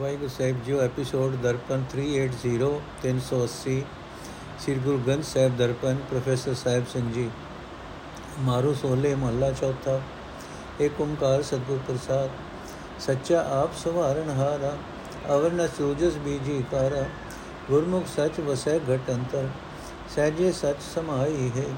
[0.00, 2.58] Waheguru Sahib ji episode Darpan 380
[3.02, 3.74] 380
[4.60, 7.30] Sri Guru Granth Sahib Darpan, professor Sahib Singh ji.
[8.40, 10.00] ਮਾਰੂ ਸੋਲੇ, ਮਹੱਲਾ ਚੌਥਾ
[10.80, 12.30] ਏਕ ਓੰਕਾਰ ਸਤਿਗੁਰ ਪ੍ਰਸਾਦ।
[13.00, 14.76] ਸੱਚਾ ਆਪ ਸਵਾਰਨ ਹਾਰਾ,
[15.34, 17.04] ਅਵਰ ਨ ਸੂਜਸ ਬੀਜੀ ਕਾਰਾ
[17.70, 19.48] ਗੁਰਮੁਖ ਸਚ ਵਸੈ ਘਟ ਅੰਤਰ,
[20.16, 21.68] ਸਹਿਜੇ ਸਚ ਸਮਾਈ ਹੈ।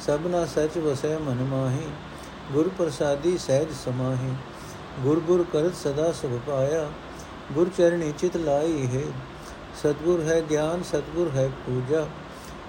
[0.00, 1.88] ਸਭਨਾ ਸਚ ਵਸੈ ਮਨ ਮਾਹੀ,
[2.52, 4.34] ਗੁਰ ਪ੍ਰਸਾਦੀ ਸਹਿਜ ਸਮਾਹੀ।
[5.00, 6.88] ਗੁਰ ਗੁਰ ਕਰਤ ਸਦਾ ਸੁਖ ਪਾਇਆ।
[7.54, 9.02] ਗੁਰ ਚਰਣੀ ਚਿਤ ਲਾਈ ਹੈ
[9.76, 12.06] ਸਤਗੁਰ ਹੈ ਗਿਆਨ ਸਤਗੁਰ ਹੈ ਪੂਜਾ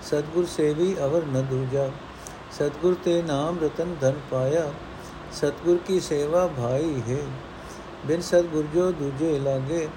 [0.03, 1.89] ਸਤਗੁਰ ਸੇਵੀ ਅਵਰ ਨ ਦੂਜਾ
[2.51, 4.71] ਸਤਗੁਰ ਤੇ ਨਾਮ ਰਤਨ ਧਨ ਪਾਇਆ
[5.33, 7.21] ਸਤਗੁਰ ਕੀ ਸੇਵਾ ਭਾਈ ਹੈ
[8.07, 9.87] ਬਿਨ ਸਤਗੁਰ ਜੋ ਦੂਜੇ ਲਾਗੇ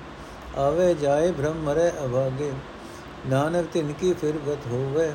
[0.59, 2.53] ਆਵੇ ਜਾਏ ਭ੍ਰਮ ਮਰੇ ਅਭਾਗੇ
[3.27, 5.11] ਨਾਨਕ ਤਿਨ ਕੀ ਫਿਰ ਗਤ ਹੋਵੇ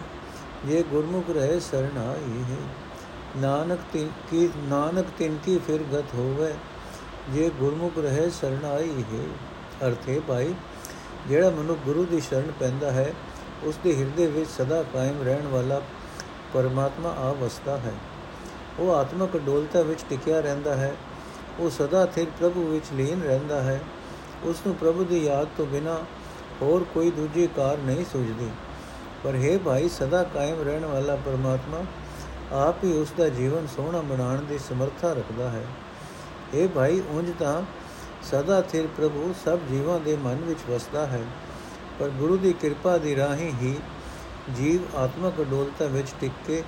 [0.65, 2.59] ਜੇ ਗੁਰਮੁਖ ਰਹੇ ਸਰਣਾਈ ਹੈ
[3.37, 6.53] ਨਾਨਕ ਤਿਨ ਕੀ ਨਾਨਕ ਤਿਨ ਕੀ ਫਿਰ ਗਤ ਹੋਵੇ
[7.34, 9.25] ਜੇ ਗੁਰਮੁਖ ਰਹੇ ਸਰਣਾਈ ਹੈ
[9.84, 10.53] ਅਰਥੇ, ਭਾਈ,
[11.27, 13.13] ਜਿਹੜਾ ਮਨੁ ਗੁਰੂ ਦੀ ਸ਼ਰਨ ਪੈਂਦਾ ਹੈ
[13.63, 15.81] ਉਸ ਦੇ ਹਿਰਦੇ ਵਿੱਚ ਸਦਾ ਕਾਇਮ ਰਹਿਣ ਵਾਲਾ
[16.54, 17.93] ਪਰਮਾਤਮਾ ਆ ਵਸਦਾ ਹੈ।
[18.79, 20.96] ਉਹ ਆਤਮਕ ਡੋਲਤਾ ਵਿੱਚ ਟਿਕਿਆ ਰਹਿੰਦਾ ਹੈ।
[21.59, 23.81] ਉਹ ਸਦਾ ਥਿਰ ਪ੍ਰਭੂ ਵਿੱਚ ਲੀਨ ਰਹਿੰਦਾ ਹੈ।
[24.43, 25.99] ਉਸ ਨੂੰ ਪ੍ਰਭੂ ਦੀ ਯਾਦ ਤੋਂ ਬਿਨਾ
[26.62, 28.49] ਹੋਰ ਕੋਈ ਦੂਜੀ ਕਾਰ ਨਹੀਂ ਸੁਝਦੀ।
[29.23, 31.81] ਪਰ ਹੈ ਭਾਈ, ਸਦਾ ਕਾਇਮ ਰਹਿਣ ਵਾਲਾ ਪਰਮਾਤਮਾ
[32.65, 35.65] ਆਪ ਹੀ ਉਸ ਦਾ ਜੀਵਨ ਸੋਹਣਾ ਬਣਾਉਣ ਦੀ ਸਮਰੱਥਾ ਰੱਖਦਾ ਹੈ।
[36.53, 37.62] ਇਹ ਭਾਈ, ਉਂਝ ਤਾਂ
[38.31, 41.23] ਸਦਾ ਥਿਰ ਪ੍ਰਭੂ, ਸਭ ਜੀਵਾਂ ਦੇ ਮਨ ਵਿੱਚ ਵਸਦਾ ਹੈ।
[41.99, 43.76] ਪਰ ਗੁਰੂ ਦੀ ਕਿਰਪਾ ਦੀ ਰਾਹੀਂ ਹੀ
[44.55, 46.63] ਜੀਵ ਆਤਮਕ ਅਡੋਲਤਾ ਵਿੱਚ ਟਿਕ ਕੇ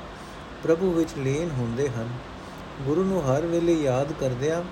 [0.63, 2.09] ਪ੍ਰਭੂ ਵਿੱਚ ਲੀਨ ਹੁੰਦੇ ਹਨ।
[2.81, 4.63] ਗੁਰੂ ਨੂੰ ਹਰ ਵੇਲੇ ਯਾਦ ਕਰਦਿਆਂ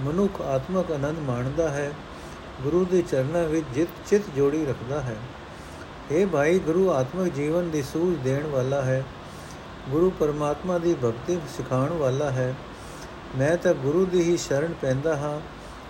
[0.00, 1.92] ਮਨੁੱਖ ਆਤਮਕ ਆਨੰਦ ਮਾਣਦਾ ਹੈ।
[2.62, 5.16] ਗੁਰੂ ਦੇ ਚਰਨਾਂ ਵਿੱਚ ਜਿਤ, ਚਿਤ ਜੋੜੀ ਰੱਖਦਾ ਹੈ।
[6.10, 9.04] ਇਹ ਭਾਈ, ਗੁਰੂ ਆਤਮਿਕ ਜੀਵਨ ਦੀ ਸੂਝ ਦੇਣ ਵਾਲਾ ਹੈ।
[9.88, 12.54] ਗੁਰੂ ਪਰਮਾਤਮਾ ਦੀ ਭਗਤੀ ਸਿਖਾਉਣ ਵਾਲਾ ਹੈ।
[13.38, 15.40] ਮੈਂ ਤਾਂ ਗੁਰੂ ਦੀ ਹੀ ਸ਼ਰਨ ਪੈਂਦਾ ਹਾਂ।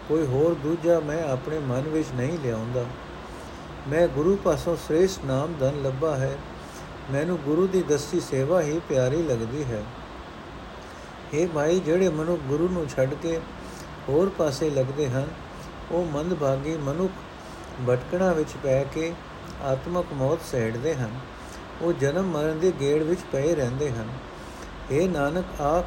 [0.08, 2.84] ਕੋਈ ਹੋਰ ਦੂਜਾ ਮੈਂ ਆਪਣੇ ਮਨ ਵਿੱਚ ਨਹੀਂ ਲਿਆਉਂਦਾ।
[3.88, 6.38] ਮੈਂ ਗੁਰੂ ਪਾਸੋਂ ਸ੍ਰੇਸ਼ਟ ਨਾਮ ਧਨ ਲੱਭਾ ਹੈ।
[7.11, 9.83] ਮੈਨੂੰ ਗੁਰੂ ਦੀ ਦਸਤੀ ਸੇਵਾ ਹੀ ਪਿਆਰੀ ਲੱਗਦੀ ਹੈ।
[11.34, 13.40] ਇਹ ਭਾਈ, ਜਿਹੜੇ ਮਨੁੱਖ ਗੁਰੂ ਨੂੰ ਛੱਡ ਕੇ
[14.08, 15.28] ਹੋਰ ਪਾਸੇ ਲੱਗਦੇ ਹਨ,
[15.90, 17.12] ਉਹ ਮੰਦਭਾਗੀ ਮਨੁੱਖ
[17.89, 19.14] ਭਟਕਣਾ ਵਿੱਚ ਪੈ ਕੇ
[19.62, 21.11] ਆਤਮਕ ਮੌਤ ਸਹਿੜਦੇ ਹਨ।
[21.83, 24.08] ਉਹ ਜਨਮ ਮਰਨ ਦੇ ਗੇੜ ਵਿੱਚ ਪਏ ਰਹਿੰਦੇ ਹਨ।
[24.90, 25.84] ਇਹ ਨਾਨਕ ਆਪ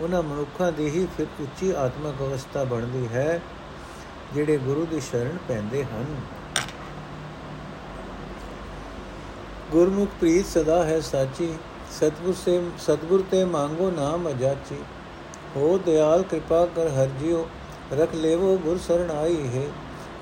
[0.00, 3.40] ਉਹਨਾਂ ਮਨੁੱਖਾਂ ਦੀ ਹੀ ਫਿਰ ਉੱਚੀ ਆਤਮਕ ਅਵਸਥਾ ਬਣਦੀ ਹੈ।
[4.34, 6.04] ਜਿਹੜੇ ਗੁਰੂ ਦੀ ਸ਼ਰਨ ਪੈਂਦੇ ਹਨ।
[9.72, 11.54] ਗੁਰਮੁਖ ਪ੍ਰੀਤ ਸਦਾ ਹੈ ਸਾਚੀ,
[11.92, 14.78] ਸਤਗੁਰ ਸੇ, ਸਤਗੁਰ ਤੇ ਮੰਗੋ ਨਾਮ ਅਜਾਚੀ।
[15.56, 17.46] ਹੋ ਦਿਆਲ ਕਿਰਪਾ ਕਰ ਹਰ ਜਿਉ
[17.92, 19.66] ਰਖ ਲੇਵੋ ਗੁਰ ਸਰਣ ਆਈ ਹੈ।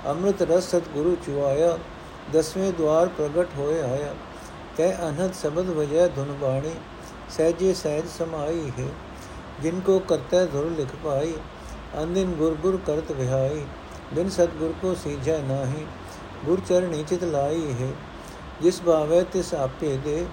[0.07, 1.79] ਅੰਮ੍ਰਿਤ ਰਸ ਸਤਗੁਰੂ ਚੁਆਇਆ,
[2.33, 4.15] ਦਸਵੇਂ ਦਵਾਰ ਪ੍ਰਗਟ ਹੋਏ ਆਇਆ।
[4.77, 6.75] ਕਹਿ ਅਨਹਦ ਸ਼ਬਦ ਵਜੈ ਧੁਨ ਬਾਣੀ,
[7.31, 8.89] ਸਹਿਜੇ ਸਹਿਜ ਸਮਾਈ ਹੈ।
[9.63, 11.35] ਜਿਨ ਕੋ ਕਰਤਾ ਧੁਰ ਲਿਖ ਪਾਈ
[12.03, 13.65] ਅੰਦਿਨ ਗੁਰ ਗੁਰ ਕਰਤ ਵਿਹਾਈ।
[14.13, 15.87] ਬਿਨ ਸਤਗੁਰ ਕੋ ਸੀਝੈ ਨਾਹੀ,
[16.45, 17.89] ਗੁਰ ਚਰਣੀ ਚਿਤ ਲਾਈ ਹੈ
[18.63, 20.27] ਜਿਸ ਭਾਵੇ ਤਿਸ ਆਪੇ ਦੇ,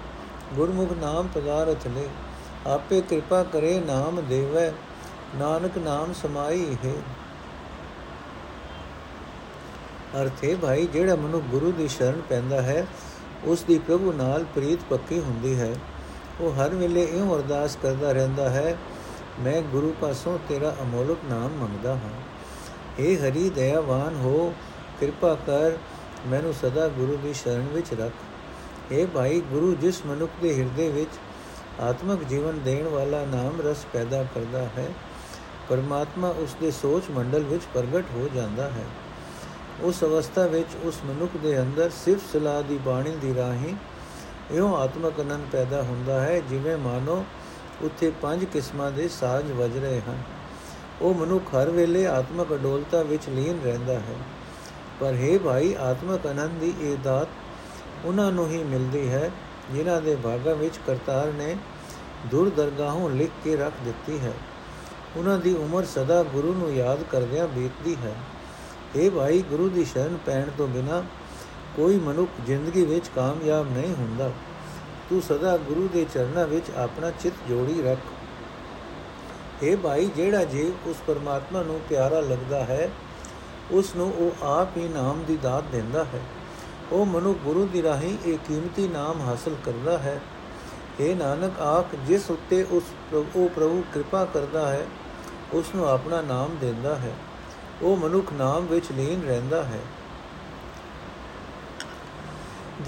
[0.54, 2.06] ਗੁਰਮੁਖ ਨਾਮ ਪਦਾਰਥ ਲੈ,
[2.66, 4.72] ਆਪੇ ਕਿਰਪਾ ਕਰੇ ਨਾਮ ਦੇਵੈ,
[5.36, 6.94] ਨਾਨਕ ਨਾਮ ਸਮਾਈ ਹੈ
[10.22, 12.86] ਅਰਥੇ ਭਾਈ, ਜਿਹੜਾ ਮਨੁ ਗੁਰੂ ਦੀ ਸ਼ਰਨ ਪੈਂਦਾ ਹੈ,
[13.44, 15.74] ਉਸ ਦੀ ਪ੍ਰਭੂ ਨਾਲ ਪ੍ਰੀਤ ਪੱਕੀ ਹੁੰਦੀ ਹੈ।
[16.40, 18.76] ਉਹ ਹਰ ਵੇਲੇ ਇਉਂ ਅਰਦਾਸ ਕਰਦਾ ਰਹਿੰਦਾ ਹੈ,
[19.40, 22.21] ਮੈਂ ਗੁਰੂ ਪਾਸੋਂ ਤੇਰਾ ਅਮੋਲਕ ਨਾਮ ਮੰਗਦਾ ਹਾਂ।
[23.00, 24.54] ਏ ਹਰੀ, ਦਇਆਵਾਨ ਹੋ,
[25.00, 25.76] ਕਿਰਪਾ ਕਰ
[26.26, 31.10] ਮੈਨੂੰ ਸਦਾ ਗੁਰੂ ਦੀ ਸ਼ਰਨ ਵਿੱਚ ਰੱਖ। ਏ ਭਾਈ, ਗੁਰੂ ਜਿਸ ਮਨੁੱਖ ਦੇ ਹਿਰਦੇ ਵਿੱਚ
[31.80, 34.88] ਆਤਮਿਕ ਜੀਵਨ ਦੇਣ ਵਾਲਾ ਨਾਮ ਰਸ ਪੈਦਾ ਕਰਦਾ ਹੈ,
[35.68, 38.84] ਪਰਮਾਤਮਾ ਉਸ ਦੇ ਸੋਚ ਮੰਡਲ ਵਿੱਚ ਪ੍ਰਗਟ ਹੋ ਜਾਂਦਾ ਹੈ।
[39.82, 43.74] ਉਸ ਅਵਸਥਾ ਵਿੱਚ ਉਸ ਮਨੁੱਖ ਦੇ ਅੰਦਰ ਸਿਰਫ ਸਲਾਹ ਦੀ ਬਾਣੀ ਦੀ ਰਾਹੀਂ
[44.50, 47.24] ਇਉਂ ਆਤਮਿਕ ਅਨੰਦ ਪੈਦਾ ਹੁੰਦਾ ਹੈ, ਜਿਵੇਂ ਮਾਨੋ
[47.82, 50.22] ਉੱਥੇ ਪੰਜ ਕਿਸਮਾਂ ਦੇ ਸਾਜ਼ ਵੱਜ ਰਹੇ ਹਨ।
[51.02, 54.16] ਉਹ ਮਨੁੱਖ ਹਰ ਵੇਲੇ ਆਤਮਿਕ ਅਡੋਲਤਾ ਵਿੱਚ ਲੀਨ ਰਹਿੰਦਾ ਹੈ।
[55.00, 57.28] ਪਰ ਹੈ ਭਾਈ, ਆਤਮਿਕ ਆਨੰਦ ਦੀ ਇਹ ਦਾਤ
[58.04, 59.30] ਉਹਨਾਂ ਨੂੰ ਹੀ ਮਿਲਦੀ ਹੈ,
[59.72, 61.56] ਜਿਨ੍ਹਾਂ ਦੇ ਭਾਗਾਂ ਵਿੱਚ ਕਰਤਾਰ ਨੇ
[62.26, 64.32] ਦੁਰ ਦਰਗਾਹੋਂ ਲਿਖ ਕੇ ਰੱਖ ਦਿੱਤੀ ਹੈ।
[65.16, 68.14] ਉਹਨਾਂ ਦੀ ਉਮਰ ਸਦਾ ਗੁਰੂ ਨੂੰ ਯਾਦ ਕਰਦਿਆਂ ਬੀਤਦੀ ਹੈ।
[68.96, 71.02] ਇਹ ਭਾਈ, ਗੁਰੂ ਦੀ ਸ਼ਰਨ ਪੈਣ ਤੋਂ ਬਿਨਾ
[71.76, 74.30] ਕੋਈ ਮਨੁੱਖ ਜ਼ਿੰਦਗੀ ਵਿੱਚ ਕਾਮਯਾਬ ਨਹੀਂ ਹੁੰਦਾ।
[75.10, 77.98] ਤੂੰ ਸਦਾ ਗੁਰੂ ਦੇ ਚਰਨਾਂ ਵਿੱਚ ਆਪਣਾ ਚਿੱਤ ਜੋੜੀ ਰੱਖ।
[79.62, 82.90] ਇਹ ਭਾਈ, ਜਿਹੜਾ ਜੀਵ ਉਸ ਪਰਮਾਤਮਾ ਨੂੰ ਪਿਆਰਾ ਲੱਗਦਾ ਹੈ,
[83.70, 86.20] ਉਸ ਨੂੰ ਉਹ ਆਪ ਹੀ ਨਾਮ ਦੀ ਦਾਤ ਦਿੰਦਾ ਹੈ।
[86.92, 90.20] ਉਹ ਮਨੁ ਗੁਰੂ ਦੀ ਰਾਹੀਂ ਇਹ ਕੀਮਤੀ ਨਾਮ ਹਾਸਲ ਕਰਦਾ ਹੈ।
[91.00, 94.86] ਇਹ ਨਾਨਕ, ਆਖ, ਜਿਸ ਉੱਤੇ ਉਸ ਪ੍ਰਭੂ ਪ੍ਰਭੂ ਕਿਰਪਾ ਕਰਦਾ ਹੈ,
[95.52, 97.12] ਉਸ ਨੂੰ ਆਪਣਾ ਨਾਮ ਦਿੰਦਾ ਹੈ।
[97.82, 99.80] ਉਹ ਮਨੁੱਖ ਨਾਮ ਵਿੱਚ ਲੀਨ ਰਹਿੰਦਾ ਹੈ।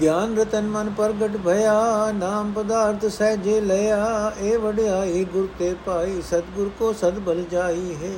[0.01, 6.69] ਗਿਆਨ ਰਤਨ ਮਨ ਪ੍ਰਗਟ ਭਇਆ ਨਾਮ ਪਦਾਰਥ ਸਹਿਜੇ ਲਿਆ ਇਹ ਵਡਿਆਈ ਗੁਰ ਤੇ ਪਾਈ ਸਤਗੁਰ
[6.79, 8.11] ਕੋ ਸਦ ਬਲ ਜਾਈ ਹੈ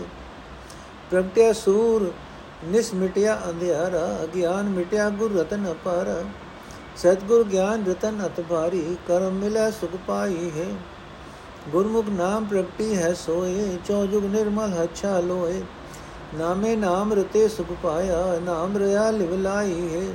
[1.12, 2.12] ਪ੍ਰਗਟਿਆ ਸੂਰ
[2.66, 6.14] ਨਿਸ ਮਿਟਿਆ ਅੰਧਿਆਰਾ ਅਗਿਆਨ ਮਿਟਿਆ ਗੁਰ ਰਤਨ ਅਪਾਰ
[6.98, 10.68] ਸਤਗੁਰ ਗਿਆਨ ਰਤਨ ਅਤ ਭਾਰੀ ਕਰਮ ਮਿਲੈ ਸੁਖ ਪਾਈ ਹੈ
[11.72, 15.62] ਗੁਰਮੁਖ ਨਾਮ ਪ੍ਰਗਟੀ ਹੈ ਸੋਏ ਚੌਜੁਗ ਨਿਰਮਲ ਹਛਾ ਲੋਏ
[16.38, 20.06] ਨਾਮੇ ਨਾਮ ਰਤੇ ਸੁਖ ਪਾਇਆ ਨਾਮ ਰਿਆ ਲਿਵਲਾਈ ਹੈ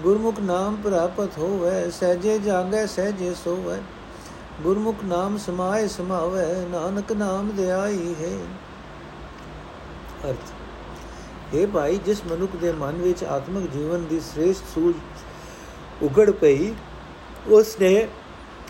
[0.00, 3.80] ਗੁਰਮੁਖ ਨਾਮ ਪ੍ਰਾਪਤ ਹੋਵੇ, ਸਹਜੇ ਜਾਗੇ, ਸਹਜੇ ਸੋਵੇ।
[4.62, 8.38] ਗੁਰਮੁਖ ਨਾਮ ਸਮਾਏ, ਸਮਾਵੇ, ਨਾਨਕ ਨਾਮ ਦਿਆਈ ਹੈ।
[10.30, 14.94] ਅਰਥ ਇਹ ਭਾਈ, ਜਿਸ ਮਨੁੱਖ ਦੇ ਮਨ ਵਿੱਚ ਆਤਮਿਕ ਜੀਵਨ ਦੀ ਸ੍ਰੇਸ਼ਟ ਸੂਝ
[16.02, 16.74] ਉਗੜ ਪਈ
[17.48, 18.08] ਉਸ ਨੇ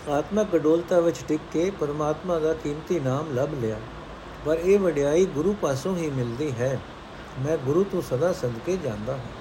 [0.09, 3.77] ਆਤਮਿਕ ਅਡੋਲਤਾ ਵਿੱਚ ਟਿਕ ਕੇ ਪਰਮਾਤਮਾ ਦਾ ਕੀਮਤੀ ਨਾਮ ਲੱਭ ਲਿਆ।
[4.45, 6.79] ਪਰ ਇਹ ਵਡਿਆਈ ਗੁਰੂ ਪਾਸੋਂ ਹੀ ਮਿਲਦੀ ਹੈ।
[7.39, 9.38] ਮੈਂ ਗੁਰੂ ਤੋਂ ਸਦਾ ਸਦਕੇ ਜਾਂਦਾ ਹਾਂ।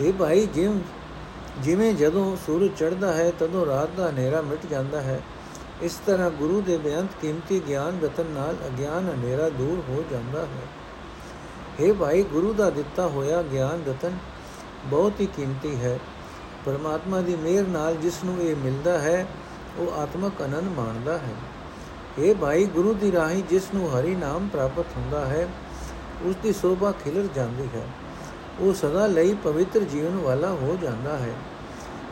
[0.00, 0.80] ਇਹ ਭਾਈ ਜਿਵੇਂ
[1.62, 5.22] ਜਿਵੇਂ ਜਦੋਂ ਸੂਰਜ ਚੜ੍ਹਦਾ ਹੈ, ਤਦੋਂ ਰਾਤ ਦਾ ਹਨੇਰਾ ਮਿਟ ਜਾਂਦਾ ਹੈ।
[5.82, 10.66] ਇਸ ਤਰ੍ਹਾਂ ਗੁਰੂ ਦੇ ਬੇਅੰਤ ਕੀਮਤੀ ਗਿਆਨ ਰਤਨ ਨਾਲ ਅਗਿਆਨ ਹਨੇਰਾ ਦੂਰ ਹੋ ਜਾਂਦਾ ਹੈ।
[11.80, 14.18] हे ਭਾਈ, ਗੁਰੂ ਦਾ ਦਿੱਤਾ ਹੋਇਆ ਗਿਆਨ ਰਤਨ
[14.84, 15.98] ਬਹੁਤ ਹੀ ਕੀਮਤੀ ਹੈ।
[16.66, 19.26] ਪਰਮਾਤਮਾ ਦੀ ਮਿਹਰ ਨਾਲ ਜਿਸ ਨੂੰ ਇਹ ਮਿਲਦਾ ਹੈ,
[19.78, 21.34] ਉਹ ਆਤਮਕ ਆਨੰਦ ਮਾਣਦਾ ਹੈ।
[22.18, 25.48] ਇਹ ਭਾਈ, ਗੁਰੂ ਦੀ ਰਾਹੀ ਜਿਸ ਨੂੰ ਹਰੀ ਨਾਮ ਪ੍ਰਾਪਤ ਹੁੰਦਾ ਹੈ,
[26.24, 27.86] ਉਸ ਦੀ ਸੋਭਾ ਖਿਲਰ ਜਾਂਦੀ ਹੈ।
[28.60, 31.32] ਉਹ ਸਦਾ ਲਈ ਪਵਿੱਤਰ ਜੀਵਨ ਵਾਲਾ ਹੋ ਜਾਂਦਾ ਹੈ।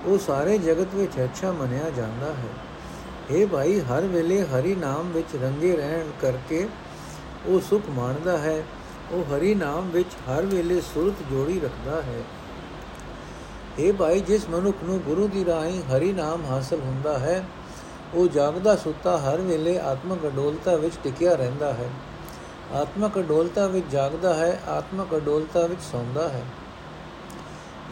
[0.06, 2.48] ਉਹ ਸਾਰੇ ਜਗਤ ਵਿੱਚ ਅੱਛਾ ਮੰਨਿਆ ਜਾਂਦਾ ਹੈ।
[3.30, 6.68] ਇਹ ਭਾਈ, ਹਰ ਵੇਲੇ ਹਰੀ ਨਾਮ ਵਿੱਚ ਰੰਗੇ ਰਹਿਣ ਕਰਕੇ
[7.46, 8.62] ਉਹ ਸੁਖ ਮਾਣਦਾ ਹੈ।
[9.10, 12.22] ਉਹ ਹਰੀ ਨਾਮ ਵਿੱਚ ਹਰ ਵੇਲੇ ਸੁਰਤ ਜੋੜੀ ਰੱਖਦਾ ਹੈ।
[13.78, 17.44] ਇਹ ਭਾਈ, ਜਿਸ ਮਨੁੱਖ ਨੂੰ ਗੁਰੂ ਦੀ ਰਾਹੀਂ ਹਰੀ ਨਾਮ ਹਾਸਲ ਹੁੰਦਾ ਹੈ,
[18.14, 21.90] ਉਹ ਜਾਗਦਾ ਸੁੱਤਾ ਹਰ ਵੇਲੇ ਆਤਮਕ ਅਡੋਲਤਾ ਵਿੱਚ ਟਿਕਿਆ ਰਹਿੰਦਾ ਹੈ।
[22.74, 26.42] ਆਤਮਕ ਅਡੋਲਤਾ ਵਿੱਚ ਜਾਗਦਾ ਹੈ, ਆਤਮਕ ਅਡੋਲਤਾ ਵਿੱਚ ਸੌਂਦਾ ਹੈ।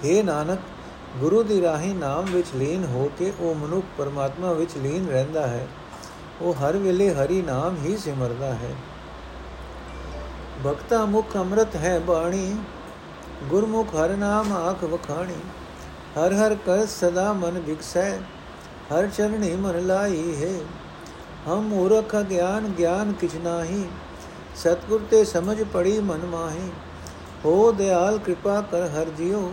[0.05, 0.59] हे ਨਾਨਕ,
[1.17, 5.69] ਗੁਰੂ ਦੀ ਰਾਹੀਂ ਨਾਮ ਵਿੱਚ ਲੀਨ ਹੋ ਕੇ ਉਹ ਮਨੁੱਖ ਪਰਮਾਤਮਾ ਵਿੱਚ ਲੀਨ ਰਹਿੰਦਾ ਹੈ।
[6.41, 8.75] ਉਹ ਹਰ ਵੇਲੇ ਹਰੀ ਨਾਮ ਹੀ ਸਿਮਰਦਾ ਹੈ।
[10.67, 12.57] ਭਗਤਾ ਮੁਖ ਅੰਮ੍ਰਿਤ ਹੈ ਬਾਣੀ,
[13.45, 15.37] ਗੁਰਮੁਖ ਹਰ ਨਾਮ ਆਖ ਵਖਾਣੀ।
[16.19, 18.19] ਹਰ ਹਰ ਕਰ ਸਦਾ ਮਨ ਵਿਕਸੈ,
[18.93, 20.59] ਹਰ ਚਰਣੀ ਮਨ ਲਾਈ ਹੈ।
[21.49, 23.85] ਹਮ ਮੂਰਖ ਗਿਆਨ ਗਿਆਨ ਕਿਛ ਨਾਹੀ।
[24.57, 26.71] ਸਤਗੁਰ ਤੇ ਸਮਝ ਪੜੀ ਮਨ ਮਾਹੀ
[27.45, 29.51] ਹੋ ਦਿਆਲ ਕਿਰਪਾ ਕਰ ਹਰ ਜਿਉ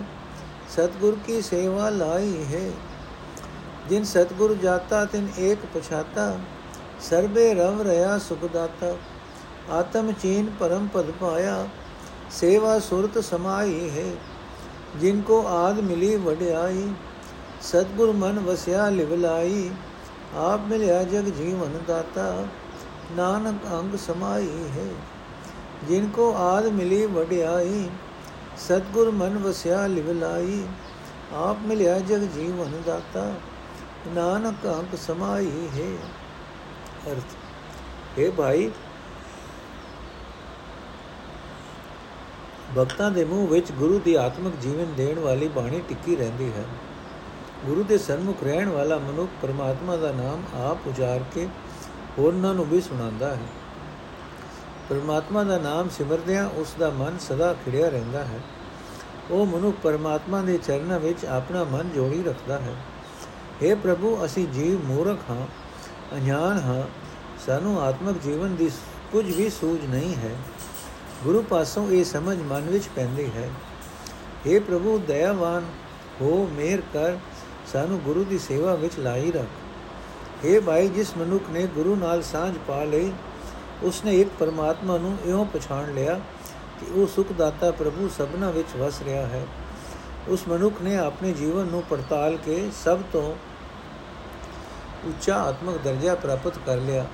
[0.70, 2.70] ਸਤਗੁਰ ਕੀ ਸੇਵਾ ਲਾਈ ਹੈ
[3.90, 6.38] ਜਿਨ ਸਤਗੁਰ ਜਾਤਾ ਤਿਨ ਏਕ ਪਛਾਤਾ
[7.02, 8.96] ਸਰਬੇ ਰਵ ਰਿਆ ਸੁਖ ਦਾਤਾ
[9.72, 11.68] ਆਤਮ ਚੀਨ ਪਰਮ ਪਦ ਪਾਇਆ
[12.32, 14.12] ਸੇਵਾ ਸੁਰਤ ਸਮਾਈ ਹੈ
[15.02, 16.88] ਜਿਨ ਕੋ ਆਦ ਮਿਲੀ ਵਡਿਆਈ
[17.62, 19.70] ਸਤਗੁਰ ਮਨ ਵਸਿਆ ਲਿਵਲਾਈ
[20.38, 22.32] ਆਪ ਮਿਲਿਆ ਜਗ ਜੀਵਨ ਦਾਤਾ
[23.16, 24.88] ਨਾਨਕ ਅੰਗ ਸਮਾਈ ਹੈ।
[25.88, 27.90] ਜਿਨ ਕੋ ਆਦ ਮਿਲੀ ਵਡਿਆਈ,
[28.58, 30.64] ਸਤਗੁਰ ਮਨ ਵਸਿਆ ਲਿਵਲਾਈ
[31.34, 33.34] ਆਪ ਮਿਲਿਆ ਜਗ ਜੀਵਨ ਦਾਤਾ,
[34.08, 35.96] ਨਾਨਕ ਅੰਗ ਸਮਾਈ ਹੈ।
[37.12, 37.36] ਅਰਥ,
[38.20, 38.72] ਹੈ ਭਾਈ,
[42.78, 46.64] ਭਗਤਾਂ ਦੇ ਮੂੰਹ ਵਿੱਚ ਗੁਰੂ ਦੀ ਆਤਮਿਕ ਜੀਵਨ ਦੇਣ ਵਾਲੀ ਬਾਣੀ ਟਿੱਕੀ ਰਹਿੰਦੀ ਹੈ।
[47.66, 51.48] ਗੁਰੂ ਦੇ ਸਨਮੁਖ ਰਹਿਣ ਵਾਲਾ ਮਨੁੱਖ ਪਰਮਾਤਮਾ ਦਾ ਨਾਮ ਆਪ ਉਚਾਰ ਕੇ
[52.18, 53.48] ਹੋਰਨਾਂ ਨੂੰ ਵੀ ਸੁਣਾਉਂਦਾ ਹੈ।
[54.90, 58.40] ਪਰਮਾਤਮਾ ਦਾ ਨਾਮ ਸਿਮਰਦਿਆਂ ਉਸ ਦਾ ਮਨ ਸਦਾ ਖਿੜਿਆ ਰਹਿੰਦਾ ਹੈ।
[59.32, 62.76] ਉਹ ਮਨੁ ਪਰਮਾਤਮਾ ਦੇ ਚਰਨਾਂ ਵਿੱਚ ਆਪਣਾ ਮਨ ਜੋੜੀ ਰੱਖਦਾ ਹੈ।
[63.64, 65.48] हे ਪ੍ਰਭੂ, ਅਸੀਂ ਜੀਵ ਮੂਰਖ ਹਾਂ,
[66.16, 66.84] ਅਣਜਾਣ ਹਾਂ।
[67.46, 68.72] ਸਾਨੂੰ ਆਤਮਿਕ ਜੀਵਨ ਦੀ
[69.12, 70.36] ਕੁਝ ਵੀ ਸੂਝ ਨਹੀਂ ਹੈ।
[71.24, 73.50] ਗੁਰੂ ਪਾਸੋਂ ਇਹ ਸਮਝ ਮਨ ਵਿੱਚ ਪੈਂਦੀ ਹੈ।
[74.48, 75.66] हे ਪ੍ਰਭੂ, ਦਇਆਵਾਨ
[76.22, 77.18] ਹੋ ਮੇਰ ਕਰ।
[77.74, 79.67] ਸਾਨੂੰ ਗੁਰੂ ਦੀ ਸੇਵਾ ਵਿੱਚ ਲਾਈ ਰੱਖ।
[80.46, 83.12] हे ਭਾਈ, ਜਿਸ ਮਨੁੱਖ ਨੇ ਗੁਰੂ ਨਾਲ ਸਾਂਝ ਪਾ ਲਈ,
[83.84, 86.20] ਉਸਨੇ ਇੱਕ ਪਰਮਾਤਮਾ ਨੂੰ ਇਉਂ ਪਛਾਣ ਲਿਆ
[86.80, 89.46] ਕਿ ਉਹ ਸੁਖ ਦਾਤਾ ਪ੍ਰਭੂ ਸਭਨਾ ਵਿੱਚ ਵਸ ਰਿਹਾ ਹੈ।
[90.28, 93.36] ਉਸ ਮਨੁੱਖ ਨੇ ਆਪਣੇ ਜੀਵਨ ਨੂੰ ਪੜਤਾਲ ਕੇ ਸਭ ਤੋਂ
[95.08, 97.06] ਉੱਚਾ ਆਤਮਿਕ ਦਰਜਾ ਪ੍ਰਾਪਤ ਕਰ ਲਿਆ।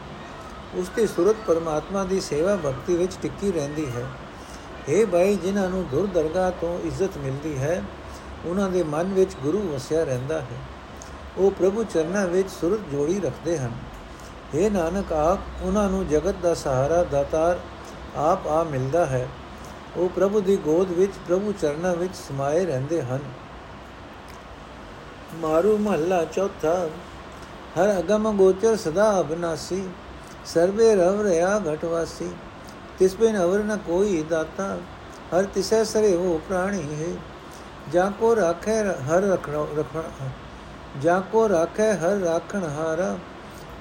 [0.75, 4.06] ਉਸ ਦੀ ਸੁਰਤ ਪਰਮਾਤਮਾ ਦੀ ਸੇਵਾ ਭਗਤੀ ਵਿੱਚ ਟਿੱਕੀ ਰਹਿੰਦੀ ਹੈ।
[4.89, 7.84] हे ਭਾਈ, ਜਿਨ੍ਹਾਂ ਨੂੰ ਦੁਰ ਦਰਗਾਹ ਤੋਂ ਇੱਜ਼ਤ ਮਿਲਦੀ ਹੈ
[8.46, 10.73] ਉਹਨਾਂ ਦੇ ਮਨ ਵਿੱਚ ਗੁਰੂ ਵਸਿਆ ਰਹਿੰਦਾ ਹੈ।
[11.38, 13.72] ਉਹ ਪ੍ਰਭੂ ਚਰਨਾਂ ਵਿੱਚ ਸੁਰਤ ਜੋੜੀ ਰੱਖਦੇ ਹਨ।
[14.56, 17.60] हे ਨਾਨਕ, ਆਪ ਉਹਨਾਂ ਨੂੰ ਜਗਤ ਦਾ ਸਹਾਰਾ, ਦਾਤਾਰ
[18.16, 19.28] ਆਪ ਆ ਮਿਲਦਾ ਹੈ।
[19.98, 23.20] ਉਹ ਪ੍ਰਭੂ ਦੀ ਗੋਦ ਵਿੱਚ ਪ੍ਰਭੂ ਚਰਨਾਂ ਵਿੱਚ ਸਮਾਏ ਰਹਿੰਦੇ ਹਨ।
[25.36, 26.88] ਮਾਰੂ ਮਹੱਲਾ ਚੌਥਾ,
[27.80, 29.90] ਹਰ ਅਗਮ ਗੋਚਰ ਸਦਾ ਅਬਨਾਸੀ,
[30.46, 32.32] ਸਰਵੇ ਰਵ ਰਿਆ ਘਟਵਾਸੀ
[33.00, 34.78] ਤਿਸ ਬਿਨ ਅਵਰ ਨ ਕੋਈ ਦਾਤਾ,
[35.36, 37.18] ਹਰ ਤਿਸੈ ਸਰੇ ਹੋ ਪ੍ਰਾਣੀ ਹੈ।
[37.92, 40.02] ਜਾ ਕੋ ਰਾਖੈ, ਹਰ ਰਖਣਾ ਰਖਣ
[41.01, 43.17] ਜਾ ਕੋ ਰਾਖੈ ਹਰ ਰਾਖਣ ਹਾਰਾ,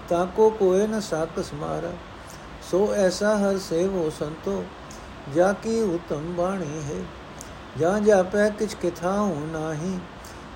[0.08, 1.92] ਤਾ ਕੋ ਕੋਏ ਨ ਸਾਕਸ ਮਾਰਾ
[2.70, 4.64] ਸੋ ਐਸਾ ਹਰ ਸੇਵੋ ਸੰਤੋ,
[5.34, 7.02] ਜਾ ਕੀ ਉਤਮ ਬਾਣੀ ਹੈ।
[7.78, 9.98] ਜਾਂ ਜਾਪੈ ਕਿਛ ਕਿਥਾਉ ਨਾਹੀ,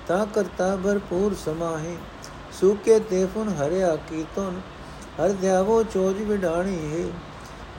[0.07, 1.97] ਤਾ ਕਰਤਾ ਭਰਪੂਰ ਸਮਾਹੀ।
[2.61, 4.61] ਸੂਕੇ ਤੇ ਫੁਨ ਹਰਿਆ ਕੀਤਨ
[5.19, 7.11] ਹਰ ਧਿਆਵੋ ਚੋਜ ਵਿਡਾਣੀ ਹੈ।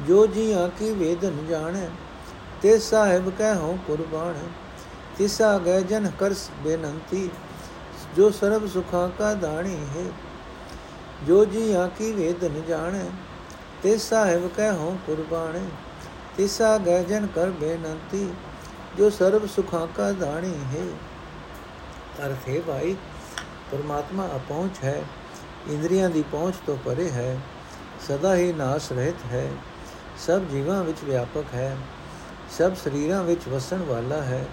[0.07, 1.89] ਜੋ ਜੀ ਆਕੀ ਵੇਦਨ ਜਾਣੈ,
[2.63, 4.35] ਤੇ ਸਾਹਿਬ ਕਹਿ ਹੋ ਕੁਰਬਾਨ।
[5.19, 7.31] ਤਿਸਾ ਗਏ ਜਨ ਕਰਸ ਬੇਨੰਤੀ
[8.19, 10.05] ਜੋ ਸਰਬ ਸੁਖਾਂ ਕਾ ਦਾਣੀ ਹੈ,
[11.27, 13.05] ਜੋ ਜੀ ਆਕੀ ਵੇਦ ਨ ਜਾਣੈ,
[13.83, 15.69] ਤੇ ਸਾਹਿਬ ਕਹਿ ਹੋ ਕੁਰਬਾਨ
[16.37, 18.29] ਤਿਸਾ ਗਏ ਜਨ ਕਰ ਬੇਨੰਤੀ,
[18.99, 20.83] ਜੋ ਸਰਬ ਸੁਖਾਂ ਕਾ ਦਾਣੀ ਹੈ।
[22.27, 22.97] ਅਰਥ ਹੈ ਭਾਈ,
[23.73, 25.03] ਪਰਮਾਤਮਾ ਅਪਹੁੰਚ ਹੈ,
[25.69, 27.39] ਇੰਦਰੀਆਂ ਦੀ ਪਹੁੰਚ ਤੋਂ ਪਰੇ ਹੈ,
[28.09, 29.49] ਸਦਾ ਹੀ ਨਾਸ ਰਹਿਤ ਹੈ,
[30.27, 31.77] ਸਭ ਜੀਵਾਂ ਵਿੱਚ ਵਿਆਪਕ ਹੈ,
[32.59, 34.45] ਸਭ ਸਰੀਰਾਂ ਵਿੱਚ ਵਸਣ ਵਾਲਾ ਹੈ,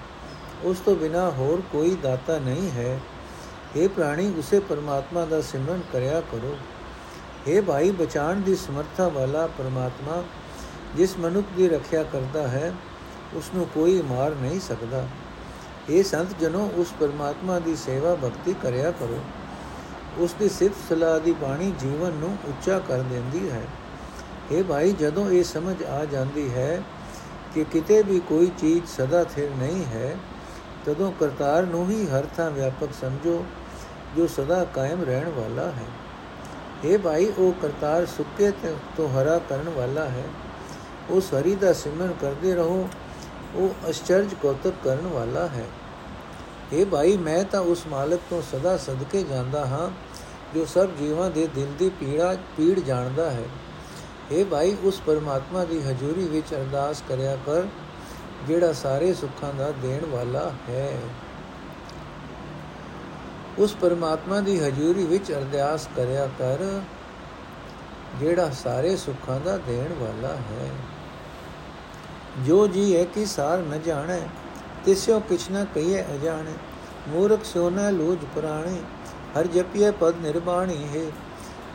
[0.63, 2.99] ਉਸ ਤੋਂ ਬਿਨਾ ਹੋਰ ਕੋਈ ਦਾਤਾ ਨਹੀਂ ਹੈ।
[3.75, 6.57] ਇਹ ਪ੍ਰਾਣੀ, ਉਸੇ ਪਰਮਾਤਮਾ ਦਾ ਸਿਮਰਨ ਕਰਿਆ ਕਰੋ।
[7.47, 10.23] ਇਹ ਭਾਈ ਬਚਾਣ ਦੀ ਸਮਰੱਥਾ ਵਾਲਾ ਪਰਮਾਤਮਾ,
[10.95, 12.73] ਜਿਸ ਮਨੁੱਖ ਦੀ ਰੱਖਿਆ ਕਰਦਾ ਹੈ
[13.33, 15.07] ਉਸ ਨੂੰ ਕੋਈ ਮਾਰ ਨਹੀਂ ਸਕਦਾ।
[15.89, 19.19] ਇਹ ਸੰਤ ਜਨੋ, ਉਸ ਪਰਮਾਤਮਾ ਦੀ ਸੇਵਾ ਭਗਤੀ ਕਰਿਆ ਕਰੋ।
[20.17, 23.61] ਉਸ ਦੀ ਸਿਫਤ ਸਲਾਹ ਦੀ ਬਾਣੀ ਜੀਵਨ ਨੂੰ ਉੱਚਾ ਕਰ ਦਿੰਦੀ ਹੈ।
[24.51, 26.83] ਇਹ ਭਾਈ, ਜਦੋਂ ਇਹ ਸਮਝ ਆ ਜਾਂਦੀ ਹੈ
[27.53, 30.15] ਕਿ ਕਿਤੇ ਵੀ ਕੋਈ ਚੀਜ਼ ਸਦਾ ਥਿਰ ਨਹੀਂ ਹੈ,
[30.85, 33.45] ਤਦੋਂ ਕਰਤਾਰ ਨੂੰ ਹੀ ਹਰ ਥਾਂ ਵਿਆਪਕ ਸਮਝੋ।
[34.15, 35.85] ਜੋ ਸਦਾ ਕਾਇਮ ਰਹਿਣ ਵਾਲਾ ਹੈ।
[36.85, 38.51] ਇਹ ਭਾਈ, ਉਹ ਕਰਤਾਰ ਸੁੱਕੇ
[38.97, 40.23] ਤੋਂ ਹਰਾ ਕਰਨ ਵਾਲਾ ਹੈ।
[41.09, 42.89] ਉਸ ਹਰੀ ਦਾ ਸਿਮਰਨ ਕਰਦੇ ਰਹੋ,
[43.55, 45.65] ਉਹ ਅਚਰਜ ਕੌਤਕ ਕਰਨ ਵਾਲਾ ਹੈ।
[46.73, 49.89] ਇਹ ਭਾਈ, ਮੈਂ ਤਾਂ ਉਸ ਮਾਲਕ ਤੋਂ ਸਦਾ ਸਦਕੇ ਜਾਂਦਾ ਹਾਂ,
[50.55, 53.43] ਜੋ ਸਭ ਜੀਵਾਂ ਦੇ ਦਿਲ ਦੀ ਪੀੜਾ, ਪੀੜ ਜਾਣਦਾ ਹੈ।
[54.31, 57.63] ਇਹ ਭਾਈ, ਉਸ ਪਰਮਾਤਮਾ ਦੀ ਹਜ਼ੂਰੀ ਵਿੱਚ ਅਰਦਾਸ ਕਰਿਆ ਕਰ,
[58.47, 60.97] ਜਿਹੜਾ ਸਾਰੇ ਸੁੱਖਾਂ ਦਾ ਦੇਣ ਵਾਲਾ ਹੈ।
[63.59, 66.81] ਉਸ ਪਰਮਾਤਮਾ ਦੀ ਹਜ਼ੂਰੀ ਵਿੱਚ ਅਰਦਾਸ ਕਰਿਆ ਕਰ,
[68.19, 70.69] ਜਿਹੜਾ ਸਾਰੇ ਸੁੱਖਾਂ ਦਾ ਦੇਣ ਵਾਲਾ ਹੈ।
[72.45, 74.19] ਜੋ ਜੀ ਹੈ ਕਿ ਸਾਰ ਨ ਜਾਣੈ,
[74.85, 76.53] ਤਿਸਿਓ ਕਿਛ ਨ ਕਹੀਏ ਅਜਾਣੇ।
[77.07, 78.79] ਮੂਰਖ ਸੋਨਾ ਲੂਜ ਪੁਰਾਣੀ,
[79.37, 81.11] ਹਰ ਜਪੀਏ ਪਦ ਨਿਰਬਾਣੀ ਹੈ।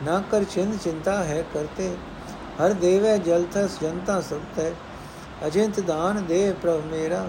[0.03, 1.95] ਨਾ ਕਰ ਚਿੰਤ ਚਿੰਤਾ ਹੈ ਕਰਤੇ,
[2.61, 4.71] ਹਰ ਦੇਵੈ ਜਲ ਥਸ ਜਨਤਾ ਸਤ। ਹੈ
[5.47, 7.27] ਅਜਿੰਤ ਦਾਨ ਦੇ ਪ੍ਰਭ ਮੇਰਾ,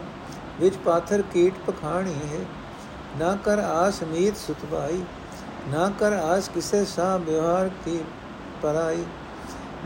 [0.60, 2.44] ਵਿੱਚ ਪਾਥਰ ਕੀਟ ਪਖਾਣੀ ਹੈ।
[3.18, 5.02] ਨਾ ਕਰ ਆਸ ਮੀਤ ਸੁਤਵਾਈ,
[5.68, 7.98] ਨਾ ਕਰ ਆਸ ਕਿਸੇ ਸਾ ਵਿਵਹਾਰ ਕੀ
[8.62, 9.04] ਪਰਾਈ।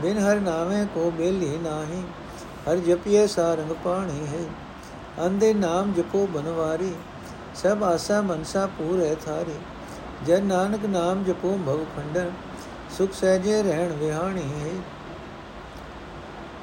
[0.01, 2.03] ਬਿਨ ਹਰ ਨਾਮੇ ਕੋ ਬੇਲੀ ਨਾਹੀ,
[2.67, 4.43] ਹਰ ਜਪੀਏ ਸਾਰੰਗ ਪਾਣੀ ਹੈ।
[5.25, 6.93] ਅੰਦੇ ਨਾਮ ਜਪੋ ਬਨਵਾਰੀ,
[7.55, 9.55] ਸਭ ਆਸਾ ਮਨਸਾ ਪੂਰੇ ਥਾਰੀ।
[10.25, 12.31] ਜਨ ਨਾਨਕ ਨਾਮ ਜਪੋ ਭਵ ਖੰਡਨ,
[12.97, 14.71] ਸੁਖ ਸਹਿਜੇ ਰਹਿਣ ਵਿਹਾਣੀ ਹੈ।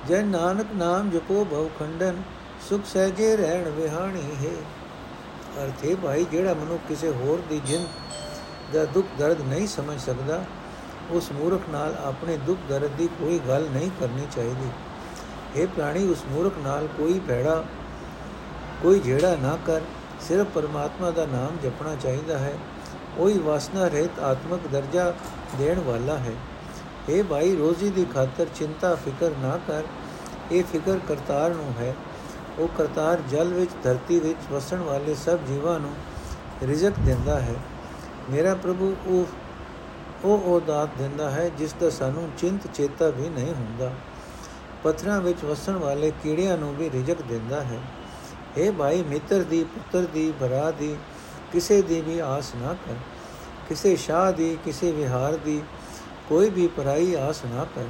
[0.09, 2.23] ਜਨ ਨਾਨਕ ਨਾਮ ਜਪੋ ਭਵ ਖੰਡਨ,
[2.68, 4.56] ਸੁਖ ਸਹਿਜੇ ਰਹਿਣ ਵਿਹਾਣੀ ਹੈ।
[5.62, 7.87] ਅਰਥੇ ਭਾਈ ਜਿਹੜਾ ਮਨੁ ਕਿਸੇ ਹੋਰ ਦੀ ਜਿੰਦ
[8.75, 10.44] ਦਾ ਦੁੱਖ ਦਰਦ ਨਹੀਂ ਸਮਝ ਸਕਦਾ,
[11.11, 14.70] ਉਸ ਮੂਰਖ ਨਾਲ ਆਪਣੇ ਦੁੱਖ ਦਰਦ ਦੀ ਕੋਈ ਗੱਲ ਨਹੀਂ ਕਰਨੀ ਚਾਹੀਦੀ।
[15.56, 17.64] ਇਹ ਪ੍ਰਾਣੀ, ਉਸ ਮੂਰਖ ਨਾਲ ਕੋਈ ਭੈੜਾ,
[18.82, 19.80] ਕੋਈ ਜਿਹੜਾ ਨਾ ਕਰ,
[20.20, 22.58] ਸਿਰਫ ਪਰਮਾਤਮਾ ਦਾ ਨਾਮ ਜਪਣਾ ਚਾਹੀਦਾ ਹੈ।
[23.18, 25.14] ਉਹੀ ਵਾਸਨਾ ਰਹਿਤ ਆਤਮਿਕ ਦਰਜਾ
[25.58, 26.32] ਦੇਣ ਵਾਲਾ ਹੈ।
[27.08, 29.82] ਇਹ ਭਾਈ, ਰੋਜ਼ੀ ਦੀ ਖਾਤਰ ਚਿੰਤਾ, ਫਿਕਰ ਨਾ ਕਰ।
[30.52, 31.94] ਇਹ ਫਿਕਰ ਕਰਤਾਰ ਨੂੰ ਹੈ।
[32.58, 35.94] ਉਹ ਕਰਤਾਰ ਜਲ ਵਿੱਚ, ਧਰਤੀ ਵਿੱਚ ਵਸਣ ਵਾਲੇ ਸਭ ਜੀਵਾਂ ਨੂੰ
[36.62, 37.54] ਰਿਜ਼ਕ ਦਿੰਦਾ ਹੈ।
[38.30, 39.25] ਮੇਰਾ ਪ੍ਰਭੂ, ਉਹ
[40.25, 43.92] ਉਹ ਉਹ ਦਾਤ ਦਿੰਦਾ ਹੈ ਜਿਸ ਦਾ ਸਾਨੂੰ ਚਿੰਤ ਚੇਤਾ ਵੀ ਨਹੀਂ ਹੁੰਦਾ।
[44.82, 47.78] ਪੱਥਰਾਂ ਵਿੱਚ ਵਸਣ ਵਾਲੇ ਕੀੜਿਆਂ ਨੂੰ ਵੀ ਰਿਜ਼ਕ ਦਿੰਦਾ ਹੈ।
[48.56, 50.96] ਇਹ ਭਾਈ, ਮਿੱਤਰ ਦੀ, ਪੁੱਤਰ ਦੀ, ਭਰਾ ਦੀ,
[51.52, 52.94] ਕਿਸੇ ਦੀ ਵੀ ਆਸ ਨਾ ਕਰ।
[53.68, 55.62] ਕਿਸੇ ਸ਼ਾਹ ਦੀ, ਕਿਸੇ ਵਿਹਾਰ ਦੀ
[56.28, 57.84] ਕੋਈ ਵੀ ਪਰਾਈ ਆਸ ਨਾ ਕਰ।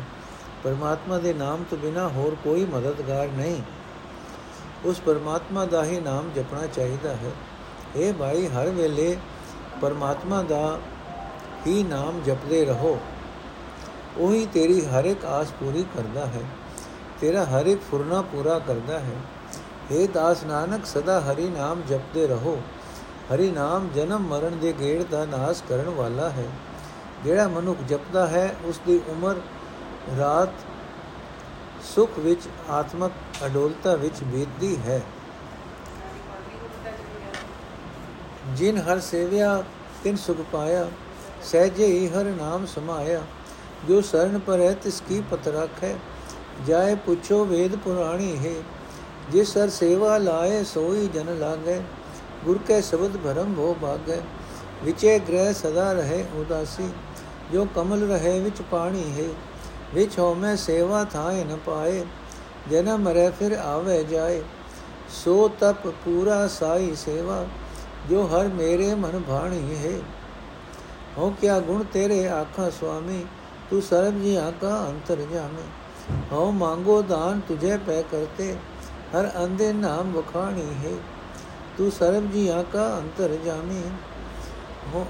[0.64, 3.62] ਪਰਮਾਤਮਾ ਦੇ ਨਾਮ ਤੋਂ ਬਿਨਾ ਹੋਰ ਕੋਈ ਮਦਦਗਾਰ ਨਹੀਂ।
[4.84, 7.30] ਉਸ ਪਰਮਾਤਮਾ ਦਾ ਹੀ ਨਾਮ ਜਪਣਾ ਚਾਹੀਦਾ ਹੈ।
[7.96, 9.16] ਇਹ ਭਾਈ ਹਰ ਵੇਲੇ
[9.80, 10.78] ਪਰਮਾਤਮਾ ਦਾ
[11.66, 13.00] ਹੀ ਨਾਮ ਜਪਦੇ ਰਹੋ।
[14.18, 16.40] ਉਹੀ ਤੇਰੀ ਹਰ ਇੱਕ ਆਸ ਪੂਰੀ ਕਰਦਾ ਹੈ।
[17.20, 19.16] ਤੇਰਾ ਹਰ ਇੱਕ ਫੁਰਨਾ ਪੂਰਾ ਕਰਦਾ ਹੈ।
[19.92, 22.62] हे ਦਾਸ ਨਾਨਕ, ਸਦਾ ਹਰੀ ਨਾਮ ਜਪਦੇ ਰਹੋ।
[23.34, 26.46] ਹਰੀ ਨਾਮ ਜਨਮ ਮਰਨ ਦੇ ਗੇੜ ਦਾ ਨਾਸ ਕਰਨ ਵਾਲਾ ਹੈ।
[27.24, 29.34] ਜਿਹੜਾ ਮਨੁੱਖ ਜਪਦਾ ਹੈ ਉਸ ਦੀ ਉਮਰ
[30.18, 30.48] ਰਾਤ
[31.84, 33.12] ਸੁਖ ਵਿੱਚ, ਆਤਮਕ
[33.46, 35.00] ਅਡੋਲਤਾ ਵਿੱਚ ਬੀਤਦੀ ਹੈ।
[38.56, 39.62] ਜਿਨ ਹਰ ਸੇਵਿਆ,
[40.04, 40.88] ਤਿਨ ਸੁਖ ਪਾਇਆ,
[41.42, 43.22] ਸਹਿਜੇ ਹੀ ਹਰ ਨਾਮ ਸਮਾਇਆ।
[43.88, 45.48] ਜੋ ਸਰਨ ਪਰ ਹੈ ਤਿਸ ਕੀ ਪਤ
[45.82, 45.96] ਹੈ
[46.66, 48.54] ਜਾਏ ਪੁੱਛੋ ਵੇਦ ਪੁਰਾਣੀ ਹੈ।
[49.30, 51.80] ਜਿਸ ਹਰ ਸੇਵਾ ਲਾਏ, ਸੋਈ ਜਨ ਲਾਗੇ।
[52.44, 54.20] ਗੁਰ ਕੇ ਸ਼ਬਦ ਭਰਮ ਹੋ ਭਾਗੈ
[54.84, 56.88] ਵਿਚੇ ਗ੍ਰਹਿ ਸਦਾ ਰਹੇ ਉਦਾਸੀ।
[57.52, 59.28] ਜੋ ਕਮਲ ਰਹੇ, ਵਿੱਚ ਪਾਣੀ ਹੈ।
[59.94, 62.04] ਵਿਚ ਮੈਂ ਸੇਵਾ ਥਾਏ ਨ ਪਾਏ
[62.70, 64.42] ਜਨਮ ਮਰੇ ਫਿਰ ਆਵੇ ਜਾਏ
[65.14, 67.44] ਸੋ ਤਪ ਪੂਰਾ ਸਾਈ ਸੇਵਾ
[68.10, 69.98] ਜੋ ਹਰ ਮੇਰੇ ਮਨ ਭਾਣੀ ਹੈ
[71.18, 73.24] ਹੋ ਕਿਆ ਗੁਣ ਤੇਰੇ ਆਖਾਂ ਸੁਆਮੀ
[73.70, 75.62] ਤੂੰ ਸਰਬ ਜੀ ਆਕਾ ਅੰਤਰ ਜਾਮੇ
[76.32, 78.54] ਹੋ ਮੰਗੋ ਦਾਨ ਤੁਝੇ ਪੈ ਕਰਤੇ
[79.14, 80.96] ਹਰ ਅੰਦੇ ਨਾਮ ਵਖਾਣੀ ਹੈ
[81.78, 83.82] ਤੂੰ ਸਰਬ ਜੀ ਆਕਾ ਅੰਤਰ ਜਾਮੀ
[84.94, 85.06] ਹੋ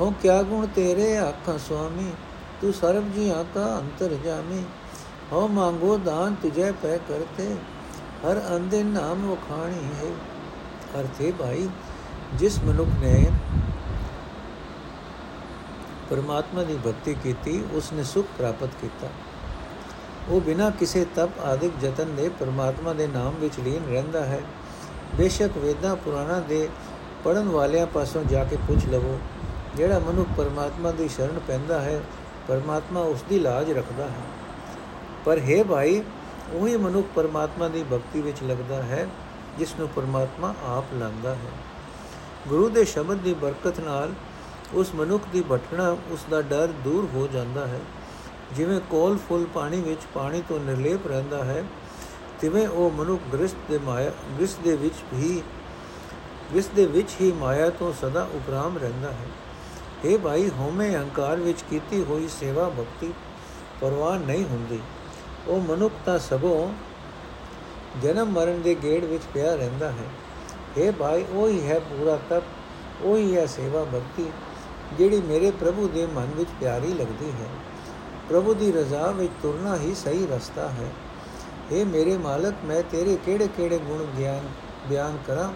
[0.00, 2.10] ਹੋ ਕਿਆ ਗੁਣ ਤੇਰੇ ਆਖਾਂ ਸੁਆਮੀ
[2.60, 4.62] ਤੂੰ ਸਰਬ ਜੀਆਂ ਕਾ ਅੰਤਰ ਜਾਮੀ
[5.32, 7.54] ਹੋ ਮੰਗੋ ਦਾਨ ਤੁਝੇ ਪੈ ਕਰਤੇ,
[8.24, 10.10] ਹਰ ਅੰਦੇ ਨਾਮ ਵਖਾਣੀ ਹੈ।
[11.00, 11.68] ਅਰਥੇ ਭਾਈ,
[12.34, 13.26] ਜਿਸ ਮਨੁੱਖ ਨੇ
[16.10, 19.08] ਪਰਮਾਤਮਾ ਦੀ ਭਗਤੀ ਕੀਤੀ ਉਸ ਨੇ ਸੁਖ ਪ੍ਰਾਪਤ ਕੀਤਾ।
[20.28, 24.40] ਉਹ ਬਿਨਾਂ ਕਿਸੇ ਤਪ ਆਦਿਕ ਯਤਨ ਦੇ ਪਰਮਾਤਮਾ ਦੇ ਨਾਮ ਵਿੱਚ ਲੀਨ ਰਹਿੰਦਾ ਹੈ।
[25.14, 26.68] ਬੇਸ਼ੱਕ ਵੇਦਾਂ ਪੁਰਾਣਾ ਦੇ
[27.24, 29.18] ਪੜਨ ਵਾਲਿਆਂ ਪਾਸੋਂ ਜਾ ਕੇ ਪੁੱਛ ਲਵੋ,
[29.76, 32.00] ਜਿਹੜਾ ਮਨੁੱਖ ਪਰਮਾਤਮਾ ਦੀ ਸ਼ਰਨ ਪੈਂਦਾ ਹੈ
[32.48, 34.24] ਪਰਮਾਤਮਾ ਉਸ ਦੀ ਲਾਜ ਰੱਖਦਾ ਹੈ।
[35.24, 36.02] ਪਰ ਹੈ ਭਾਈ,
[36.52, 39.06] ਉਹੀ ਮਨੁੱਖ ਪਰਮਾਤਮਾ ਦੀ ਭਗਤੀ ਵਿੱਚ ਲੱਗਦਾ ਹੈ,
[39.58, 41.50] ਜਿਸ ਨੂੰ ਪਰਮਾਤਮਾ ਆਪ ਲਾਂਦਾ ਹੈ।
[42.48, 44.12] ਗੁਰੂ ਦੇ ਸ਼ਬਦ ਦੀ ਬਰਕਤ ਨਾਲ
[44.74, 47.80] ਉਸ ਮਨੁੱਖ ਦੀ ਭਟਕਣਾ ਉਸ ਦਾ ਡਰ ਦੂਰ ਹੋ ਜਾਂਦਾ ਹੈ।
[48.52, 51.64] ਜਿਵੇਂ ਕੋਲ ਫੁੱਲ ਪਾਣੀ ਵਿੱਚ ਪਾਣੀ ਤੋਂ ਨਿਰਲੇਪ ਰਹਿੰਦਾ ਹੈ,
[52.40, 55.42] ਤਿਵੇਂ ਉਹ ਮਨੁੱਖ ਗ੍ਰਸਤ ਦੇ ਮਾਇਆ ਗ੍ਰਸਤ ਦੇ ਵਿੱਚ ਵੀ
[56.54, 59.26] ਗ੍ਰਸਤ ਦੇ ਵਿੱਚ ਹੀ ਮਾਇਆ ਤੋਂ ਸਦਾ ਉਪਰਾਮ ਰਹਿੰਦਾ ਹੈ।
[60.04, 63.12] ਇਹ ਭਾਈ, ਹਉਮੈ ਹੰਕਾਰ ਵਿੱਚ ਕੀਤੀ ਹੋਈ ਸੇਵਾ ਭਗਤੀ
[63.80, 64.80] ਪਰਵਾਹ ਨਹੀਂ ਹੁੰਦੀ।
[65.48, 66.72] ਉਹ ਮਨੁੱਖ ਤਾਂ ਸਗੋਂ
[68.02, 70.04] ਜਨਮ ਮਰਨ ਦੇ ਗੇੜ ਵਿੱਚ ਪਿਆ ਰਹਿੰਦਾ ਹੈ।
[70.78, 72.42] ਇਹ ਭਾਈ, ਉਹ ਹੀ ਹੈ ਪੂਰਾ ਤਪ,
[73.02, 74.30] ਉਹ ਹੀ ਹੈ ਸੇਵਾ ਭਗਤੀ,
[74.98, 77.48] ਜਿਹੜੀ ਮੇਰੇ ਪ੍ਰਭੂ ਦੇ ਮਨ ਵਿੱਚ ਪਿਆਰੀ ਲੱਗਦੀ ਹੈ।
[78.28, 80.90] ਪ੍ਰਭੂ ਦੀ ਰਜ਼ਾ ਵਿੱਚ ਤੁਰਨਾ ਹੀ ਸਹੀ ਰਸਤਾ ਹੈ।
[81.72, 84.48] اے ਮੇਰੇ ਮਾਲਕ, ਮੈਂ ਤੇਰੇ ਕਿਹੜੇ-ਕਿਹੜੇ ਗੁਣ ਗਿਆਨ,
[84.88, 85.52] ਬਿਆਨ ਕਰਾਂ?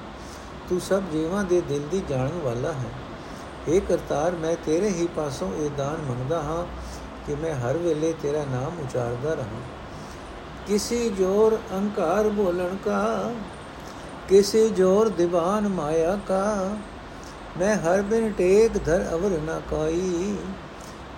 [0.69, 2.91] ਤੂੰ ਸਭ ਜੀਵਾਂ ਦੇ ਦਿਲ ਦੀ ਜਾਣਨ ਵਾਲਾ ਹੈ।
[3.69, 6.65] اے ਕਰਤਾਰ ਮੈਂ ਤੇਰੇ ਹੀ ਪਾਸੋਂ ਇਹ ਦਾਨ ਮੰਗਦਾ ਹਾਂ
[7.27, 9.61] ਕਿ ਮੈਂ ਹਰ ਵੇਲੇ ਤੇਰਾ ਨਾਮ ਉਚਾਰਦਾ ਰਹਾਂ
[10.67, 13.33] ਕਿਸੇ ਜੋਰ ਅਹੰਕਾਰ ਬੋਲਣ ਕਾ
[14.29, 16.71] ਕਿਸੇ ਜੋਰ ਦੀਵਾਨ ਮਾਇਆ ਕਾ
[17.59, 20.37] ਮੈਂ ਹਰ ਬਿਨ ਟੇਕ ਧਰ ਅਵਰ ਨਾ ਕਾਈ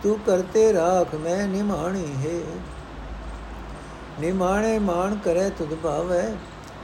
[0.03, 2.41] ਤੂੰ ਕਰਤੇ ਰਾਖ ਮੈਂ ਨਿਮਾਣੀ ਹੈ
[4.21, 6.23] ਨਿਮਾਣੇ ਮਾਨ ਕਰੇ ਤੁਧ ਭਾਵੇ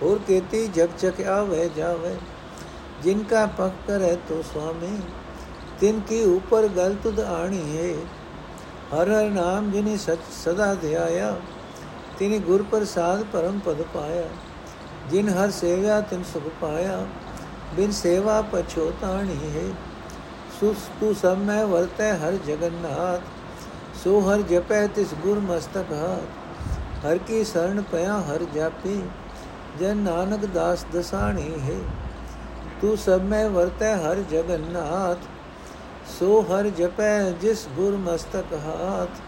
[0.03, 2.17] ਹੋਰ ਕੇਤੀ ਜਗ ਚਕ ਆਵੇ ਜਾਵੇ
[3.03, 4.43] ਜਿਨ ਕਾ ਪਖ ਕਰੇ ਤੋ
[5.79, 7.95] ਸੁਆਮੀ ਤਿਨ ਕੀ ਉਪਰ ਗਲ ਤੁਧ ਆਣੀ ਹੈ
[8.95, 11.37] ਹਰ ਹਰ ਨਾਮ ਜਿਨੇ ਸਚ ਸਦਾ ਧਿਆਇਆ
[12.19, 14.29] ਤਿਨੇ ਗੁਰ ਪ੍ਰਸਾਦ ਪਰਮ ਪਦ ਪਾਇਆ
[15.11, 17.07] ਜਿਨ ਹਰ ਸੇਵਾ ਤਿਨ ਸੁਖ ਪਾਇਆ
[17.77, 19.69] ਬਿਨ ਸੇਵਾ ਪਛੋਤਾਣੀ ਹੈ
[20.61, 23.21] ਸੁਸ ਤੂ ਸਭ ਮੈਂ ਵਰਤੈ ਹਰ ਜਗਨਨਾਥ
[24.05, 29.03] ਸੋ ਹਰ ਜਪੈ ਤਿਸ ਗੁਰ ਮਸਤਕ ਹਾਥ ਹਰ ਕੀ ਸਰਣ ਪਿਆ ਹਰ ਜਾਪੀ
[29.81, 31.79] ਜਨ ਨਾਨਕ ਦਾਸ ਦਸਾਣੀ ਹੈ
[32.81, 35.38] ਤੂ ਸਭ ਮੈਂ ਵਰਤੈ ਹਰ ਜਗਨਨਾਥ
[36.09, 39.21] ਸੋ ਹਰ ਜਪੈ ਜਿਸ ਗੁਰ ਮਸਤਕ ਹਾਥ,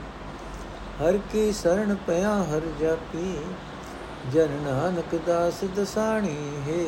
[1.03, 3.37] ਹਰ ਕੀ ਸਰਣ ਪਿਆ ਹਰ ਜਾਪੀ,
[4.33, 6.37] ਜਨ ਨਾਨਕ ਦਾਸ ਦਸਾਣੀ
[6.69, 6.85] ਹੈ।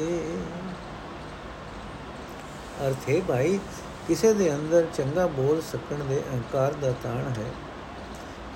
[2.87, 3.59] ਅਰਥ ਹੈ ਭਾਈ,
[4.09, 7.51] ਕਿਸੇ ਦੇ ਅੰਦਰ ਚੰਗਾ ਬੋਲ ਸਕਣ ਦੇ ਅਹੰਕਾਰ ਦਾ ਤਾਣ ਹੈ,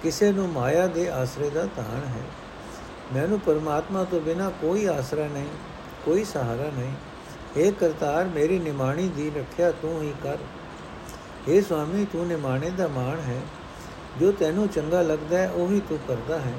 [0.02, 2.24] ਕਿਸੇ ਨੂੰ ਮਾਇਆ ਦੇ ਆਸਰੇ ਦਾ ਤਾਣ ਹੈ।
[3.14, 5.48] ਮੈਨੂੰ ਪਰਮਾਤਮਾ ਤੋਂ ਬਿਨਾ ਕੋਈ ਆਸਰਾ ਨਹੀਂ,
[6.04, 6.92] ਕੋਈ ਸਹਾਰਾ ਨਹੀਂ।
[7.56, 10.38] ਏ ਕਰਤਾਰ, ਮੇਰੀ ਨਿਮਾਣੀ ਦੀ ਰੱਖਿਆ ਤੂੰ ਹੀ ਕਰ।
[11.48, 13.40] ਏ ਸੁਆਮੀ, ਤੂੰ ਨਿਮਾਣੇ ਦਾ ਮਾਣ ਹੈ।
[14.20, 16.52] ਜੋ ਤੈਨੂੰ ਚੰਗਾ ਲੱਗਦਾ ਹੈ, ਉਹੀ ਤੂੰ ਕਰਦਾ ਹੈ।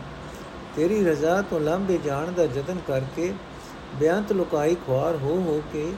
[0.75, 3.33] ਤੇਰੀ ਰਜ਼ਾ ਤੋਂ ਲੰਬੇ ਜਾਣ ਦਾ ਯਤਨ ਕਰਕੇ
[3.95, 5.93] ਬਿਆੰਤ ਲੁਕਾਈ ਖੁਆਰ ਹੋ ਹੋ ਕੇ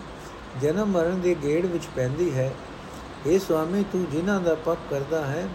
[0.62, 2.52] ਜਨਮ ਮਰਨ ਦੇ ਗੇੜ ਵਿੱਚ ਪੈਂਦੀ ਹੈ।
[3.28, 5.48] ਇਹ ਸੁਆਮੀ, ਤੂੰ ਜਿਨ੍ਹਾਂ ਦਾ ਪੱਕ ਕਰਦਾ ਹੈ,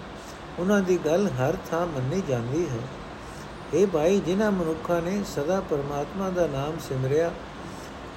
[0.59, 2.79] ਉਹਨਾਂ ਦੀ ਗੱਲ ਹਰ ਥਾਂ ਮੰਨੀ ਜਾਂਦੀ ਹੈ।
[3.75, 7.31] ਇਹ ਭਾਈ, ਜਿਨ੍ਹਾਂ ਮਨੁੱਖਾਂ ਨੇ ਸਦਾ ਪਰਮਾਤਮਾ ਦਾ ਨਾਮ ਸਿਮਰਿਆ,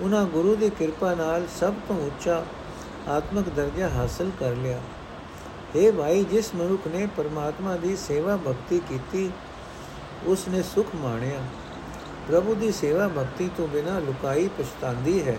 [0.01, 2.43] ਉਹਨਾਂ ਗੁਰੂ ਦੀ ਕਿਰਪਾ ਨਾਲ ਸਭ ਤੋਂ ਉੱਚਾ
[3.07, 4.79] ਆਤਮਿਕ ਦਰਜਾ ਹਾਸਲ ਕਰ ਲਿਆ।
[5.76, 9.30] ਇਹ ਭਾਈ ਜਿਸ ਮਨੁੱਖ ਨੇ ਪਰਮਾਤਮਾ ਦੀ ਸੇਵਾ ਭਗਤੀ ਕੀਤੀ
[10.26, 11.40] ਉਸ ਨੇ ਸੁਖ ਮਾਣਿਆ
[12.28, 15.36] ਪ੍ਰਭੂ ਦੀ ਸੇਵਾ ਭਗਤੀ ਤੋਂ ਬਿਨਾ ਲੁਕਾਈ ਪਛਤਾਂਦੀ ਹੈ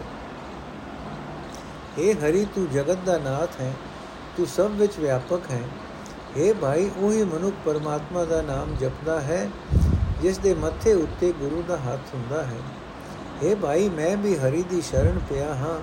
[1.98, 3.74] हे ਹਰੀ ਤੂੰ ਜਗਤ ਦਾ ਨਾਥ ਹੈ
[4.38, 5.63] ਤੂੰ ਸਭ ਵਿੱਚ ਵਿਆਪਕ ਹੈ
[6.38, 9.50] हे ਭਾਈ ਉਹੀ ਮਨੁੱਖ ਪਰਮਾਤਮਾ ਦਾ ਨਾਮ ਜਪਦਾ ਹੈ
[10.22, 12.60] ਜਿਸ ਦੇ ਮੱਥੇ ਉੱਤੇ ਗੁਰੂ ਦਾ ਹੱਥ ਹੁੰਦਾ ਹੈ
[13.42, 15.80] हे ਭਾਈ ਮੈਂ ਵੀ ਹਰੀ ਦੀ ਸ਼ਰਨ ਪਿਆ ਹਾਂ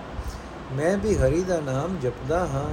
[0.72, 2.68] ਮੈਂ ਵੀ ਹਰੀ ਦਾ ਨਾਮ ਜਪਦਾ ਹਾਂ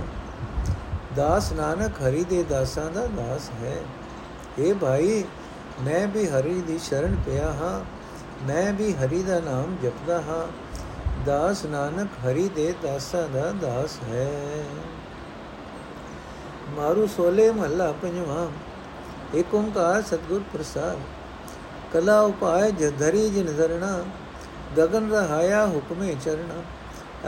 [1.16, 3.76] ਦਾਸ ਨਾਨਕ ਹਰੀ ਦੇ ਦਾਸਾਂ ਦਾ ਦਾਸ ਹੈ।
[4.58, 5.24] ਏ ਭਾਈ,
[5.80, 7.84] ਮੈਂ ਵੀ ਹਰੀ ਦੀ ਸ਼ਰਨ ਪਿਆ ਹਾਂ।
[8.46, 10.46] ਮੈਂ ਵੀ ਹਰੀ ਦਾ ਨਾਮ ਜਪਦਾ ਹਾਂ।
[11.26, 14.64] ਦਾਸ ਨਾਨਕ ਹਰੀ ਦੇ ਦਾਸਾਂ ਦਾ ਦਾਸ ਹੈ।
[16.70, 18.48] ਮਾਰੂ ਸੋਲੇ ਮਹੱਲਾ ਪੰਜਵਾਂ
[19.34, 20.98] ਏਕ ਓੰਕਾਰ ਸਤਗੁਰ ਪ੍ਰਸਾਦ।
[21.92, 24.04] ਕਲਾ ਉਪਾਇ ਜਧਰੀ ਜਿਨ ਧਰਣਾ
[24.78, 26.62] ਗगन ਰਹਾਇਆ ਹੁਕਮੇ ਚਰਣਾ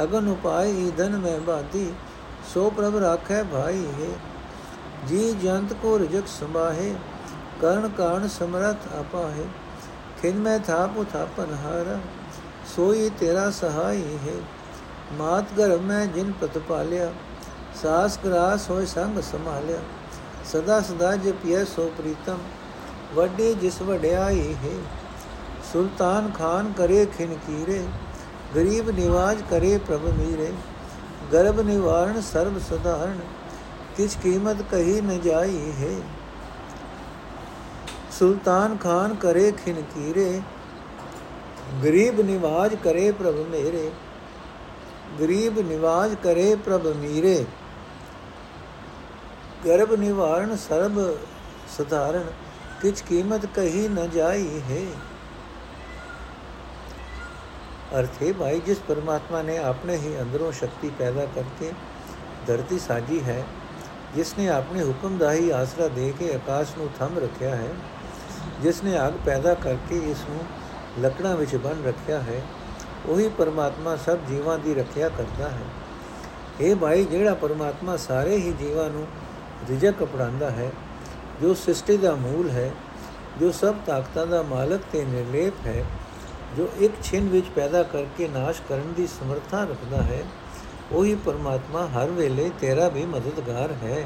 [0.02, 1.92] ਅਗਨ ਉਪਾਇ ਈਧਨ ਮੈਂ ਬਾਦੀ
[2.52, 4.08] ਸੋ ਪ੍ਰਭ ਰਾਖੈ ਭਾਈ ਹੈ।
[5.08, 6.94] ਜੀ ਜੰਤ ਕੋ ਰਜਕ ਸੰਭਾਹੇ,
[7.60, 9.44] ਕਰਨ ਕਾਣ ਸਮਰਥ ਆਪਾਹੇ
[10.22, 11.98] ਖਿਨ ਮੈਂ ਥਾਪ ਉਥਾਪਨ ਹਾਰਾ,
[12.76, 14.34] ਸੋਈ ਤੇਰਾ ਸਹਾਈ ਹੈ।
[15.12, 17.12] ਮਾਤ ਗਰਭ ਮੈਂ ਜਿਨ ਪਤ ਪਾਲਿਆ,
[17.82, 19.78] ਸਾਸ ਗਰਾਸ ਹੋਏ ਸੰਗ ਸੰਭਾਲਿਆ।
[20.44, 22.38] ਸਦਾ ਸਦਾ ਜਪਿਐ ਸੋ ਪ੍ਰੀਤਮ,
[23.14, 24.76] ਵੱਡੀ ਜਿਸ ਵਡਿਆਈ ਹੈ।
[25.72, 27.82] ਸੁਲਤਾਨ ਖਾਨ ਕਰੇ ਖਿਨ ਕੀਰੇ,
[28.56, 30.52] ਗਰੀਬ ਨਿਵਾਜ ਕਰੇ ਪ੍ਰਭ ਮੀਰੇ।
[31.32, 33.18] ਗਰਭ ਨਿਵਾਰਣ ਸਰਬ ਸਧਾਰਨ
[33.96, 35.94] ਕਿਛ ਕੀਮਤ ਕਹੀ ਨ ਜਾਈ ਹੈ
[38.18, 40.40] ਸੁਲਤਾਨ ਖਾਨ ਕਰੇ ਖਿਨ ਕੀਰੇ
[41.84, 43.90] ਗਰੀਬ ਨਿਵਾਜ ਕਰੇ ਪ੍ਰਭ ਮੇਰੇ
[45.20, 47.44] ਗਰੀਬ ਨਿਵਾਜ ਕਰੇ ਪ੍ਰਭ ਮੀਰੇ
[49.66, 51.00] ਗਰਭ ਨਿਵਾਰਨ ਸਰਬ
[51.76, 52.24] ਸਧਾਰਨ
[52.82, 54.60] ਕਿਛ ਕੀਮਤ ਕਹੀ ਨ ਜਾਈ
[57.94, 61.72] ਹੈ ਅਰਥ ਹੈ ਭਾਈ, ਜਿਸ ਪਰਮਾਤਮਾ ਨੇ ਆਪਣੇ ਹੀ ਅੰਦਰੋਂ ਸ਼ਕਤੀ ਪੈਦਾ ਕਰਕੇ
[62.46, 63.44] ਧਰਤੀ ਸਾਜੀ ਹੈ,
[64.14, 67.68] ਜਿਸ ਨੇ ਆਪਣੇ ਹੁਕਮ ਦਾ ਹੀ ਆਸਰਾ ਦੇ ਕੇ ਆਕਾਸ਼ ਨੂੰ ਥੰਮ ਰੱਖਿਆ ਹੈ,
[68.62, 70.40] ਜਿਸ ਨੇ ਅੱਗ ਪੈਦਾ ਕਰਕੇ ਇਸ ਨੂੰ
[71.00, 72.42] ਲੱਕੜਾਂ ਵਿੱਚ ਬੰਨ ਰੱਖਿਆ ਹੈ,
[73.06, 75.64] ਉਹੀ ਪਰਮਾਤਮਾ ਸਭ ਜੀਵਾਂ ਦੀ ਰੱਖਿਆ ਕਰਦਾ ਹੈ।
[76.60, 79.06] ਇਹ ਭਾਈ, ਜਿਹੜਾ ਪਰਮਾਤਮਾ ਸਾਰੇ ਹੀ ਜੀਵਾਂ ਨੂੰ
[79.70, 80.70] ਰਿਜਕ ਅਪਣਾਉਂਦਾ ਹੈ,
[81.42, 82.70] ਜੋ ਸ੍ਰਿਸ਼ਟੀ ਦਾ ਮੂਲ ਹੈ,
[83.40, 85.84] ਜੋ ਸਭ ਤਾਕਤਾਂ ਦਾ ਮਾਲਕ ਤੇ ਨਿਰਲੇਪ ਹੈ
[86.56, 90.22] ਜੋ ਇੱਕ ਛਿਨ ਵਿੱਚ ਪੈਦਾ ਕਰਕੇ ਨਾਸ਼ ਕਰਨ ਦੀ ਸਮਰੱਥਾ ਰੱਖਦਾ ਹੈ,
[90.92, 94.04] ਉਹੀ ਪਰਮਾਤਮਾ ਹਰ ਵੇਲੇ ਤੇਰਾ ਵੀ ਮਦਦਗਾਰ ਹੈ।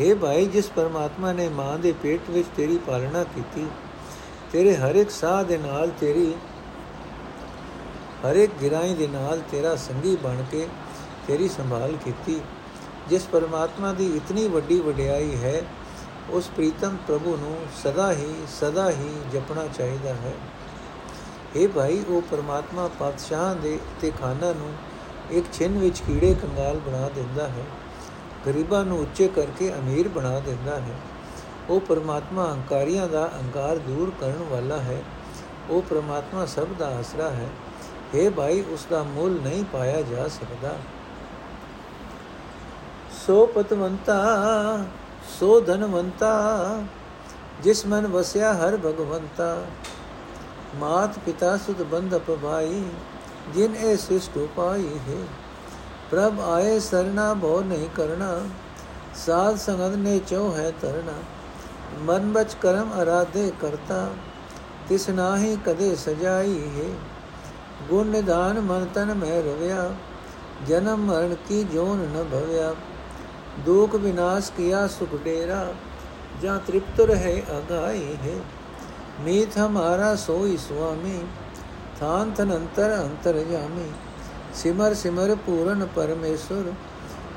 [0.00, 3.66] हे ਭਾਈ, ਜਿਸ ਪਰਮਾਤਮਾ ਨੇ ਮਾਂ ਦੇ ਪੇਟ ਵਿੱਚ ਤੇਰੀ ਪਾਲਣਾ ਕੀਤੀ,
[4.52, 6.32] ਤੇਰੇ ਹਰ ਇੱਕ ਸਾਹ ਦੇ ਨਾਲ ਤੇਰੀ,
[8.26, 10.66] ਹਰ ਇੱਕ ਗਿਰਾਈ ਦੇ ਨਾਲ ਤੇਰਾ ਸੰਗੀ ਬਣ ਕੇ
[11.26, 12.40] ਤੇਰੀ ਸੰਭਾਲ ਕੀਤੀ।
[13.08, 15.62] ਜਿਸ ਪਰਮਾਤਮਾ ਦੀ ਇਤਨੀ ਵੱਡੀ ਵਡਿਆਈ ਹੈ,
[16.30, 20.34] ਉਸ ਪ੍ਰੀਤਮ ਪ੍ਰਭੂ ਨੂੰ ਸਦਾ ਹੀ ਸਦਾ ਹੀ ਜਪਣਾ ਚਾਹੀਦਾ ਹੈ।
[21.56, 24.72] ਇਹ ਭਾਈ, ਉਹ ਪਰਮਾਤਮਾ ਪਾਤਸ਼ਾਹ ਦੇ ਤੇ ਖਾਨਾ ਨੂੰ
[25.30, 27.64] ਇੱਕ ਛਿਨ ਵਿੱਚ ਕੀੜੇ ਕੰਗਾਲ ਬਣਾ ਦਿੰਦਾ ਹੈ,
[28.46, 30.94] ਗਰੀਬਾਂ ਨੂੰ ਉੱਚੇ ਕਰਕੇ ਅਮੀਰ ਬਣਾ ਦਿੰਦਾ ਹੈ।
[31.70, 35.02] ਉਹ ਪਰਮਾਤਮਾ ਹੰਕਾਰੀਆਂ ਦਾ ਹੰਕਾਰ ਦੂਰ ਕਰਨ ਵਾਲਾ ਹੈ,
[35.70, 37.48] ਉਹ ਪਰਮਾਤਮਾ ਸਭ ਦਾ ਆਸਰਾ ਹੈ।
[38.14, 40.74] हे ਭਾਈ, ਉਸ ਦਾ ਮੁੱਲ ਨਹੀਂ ਪਾਇਆ ਜਾ ਸਕਦਾ।
[43.26, 44.18] ਸੋ ਪਤਵੰਤਾ,
[45.40, 46.32] ਸੋ ਧਨਵੰਤਾ,
[47.62, 49.56] ਜਿਸ ਮਨ ਵਸਿਆ ਹਰ ਭਗਵੰਤਾ।
[50.74, 52.82] ਮਾਤ ਪਿਤਾ ਸੁਤ ਬੰਧ ਭਾਈ
[53.54, 55.16] ਜਿਨ ਇਹ ਸਿਸ਼ਟ ਉਪਾਈ ਹੈ
[56.10, 58.34] ਪ੍ਰਭ ਆਏ ਸਰਨਾ ਭੋ ਨਹੀਂ ਕਰਨਾ
[59.16, 61.12] ਸਾਧ ਸੰਗਤ ਨੇ ਚੋ ਹੈ ਤਰਨਾ
[62.02, 64.08] ਮਨ ਬਚ ਕਰਮ ਅਰਾਧੇ ਕਰਤਾ
[64.88, 66.88] ਤਿਸ ਨਾਹੀ ਕਦੇ ਸਜਾਈ ਹੈ
[67.88, 69.90] ਗੁਣ ਨਿਧਾਨ ਮਨ ਤਨ ਮਹਿ ਰਵਿਆ
[70.68, 72.74] ਜਨਮ ਮਰਨ ਕੀ ਜੋਨ ਨ ਭਵਿਆ
[73.58, 75.66] ਦੁਖ ਵਿਨਾਸ਼ ਕੀਆ ਸੁਖ ਡੇਰਾ
[76.42, 78.36] ਜਾਂ ਤ੍ਰਿਪਤ ਰਹੇ ਅਗਾਈ ਹੈ
[79.21, 81.17] मीत हमारा सोई स्वामी
[81.97, 83.87] थान थन अंतर अंतर जामी
[84.57, 86.69] सिमर सिमर पूरन परमेश्वर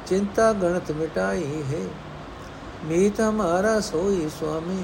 [0.08, 1.82] चिंता गणत मिटाई है
[2.84, 4.82] मीत हमारा सोई स्वामी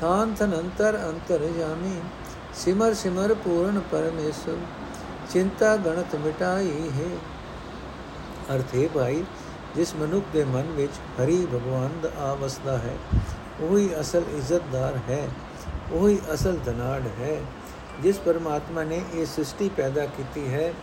[0.00, 1.94] थान थन अंतर अंतर जामी
[2.56, 4.66] सिमर सिमर पूर्ण परमेश्वर
[5.28, 7.12] चिंता गणत मिटाई है
[8.50, 9.24] ਅਰਥ ਹੈ ਭਾਈ
[9.76, 12.96] ਜਿਸ ਮਨੁੱਖ ਦੇ ਮਨ ਵਿੱਚ ਹਰੀ ਭਗਵਾਨ ਦਾ ਆਵਸਦਾ ਹੈ
[13.60, 15.26] ਉਹੀ ਅਸਲ ਇੱਜ਼ਤਦਾਰ ਹੈ
[15.91, 17.41] ਉਹੀ ਅਸਲ ਧਨਾੜ ਹੈ,
[18.03, 20.73] ਜਿਸ ਪਰਮਾਤਮਾ ਨੇ ਇਹ ਸ੍ਰਿਸ਼ਟੀ ਪੈਦਾ ਕੀਤੀ ਹੈ।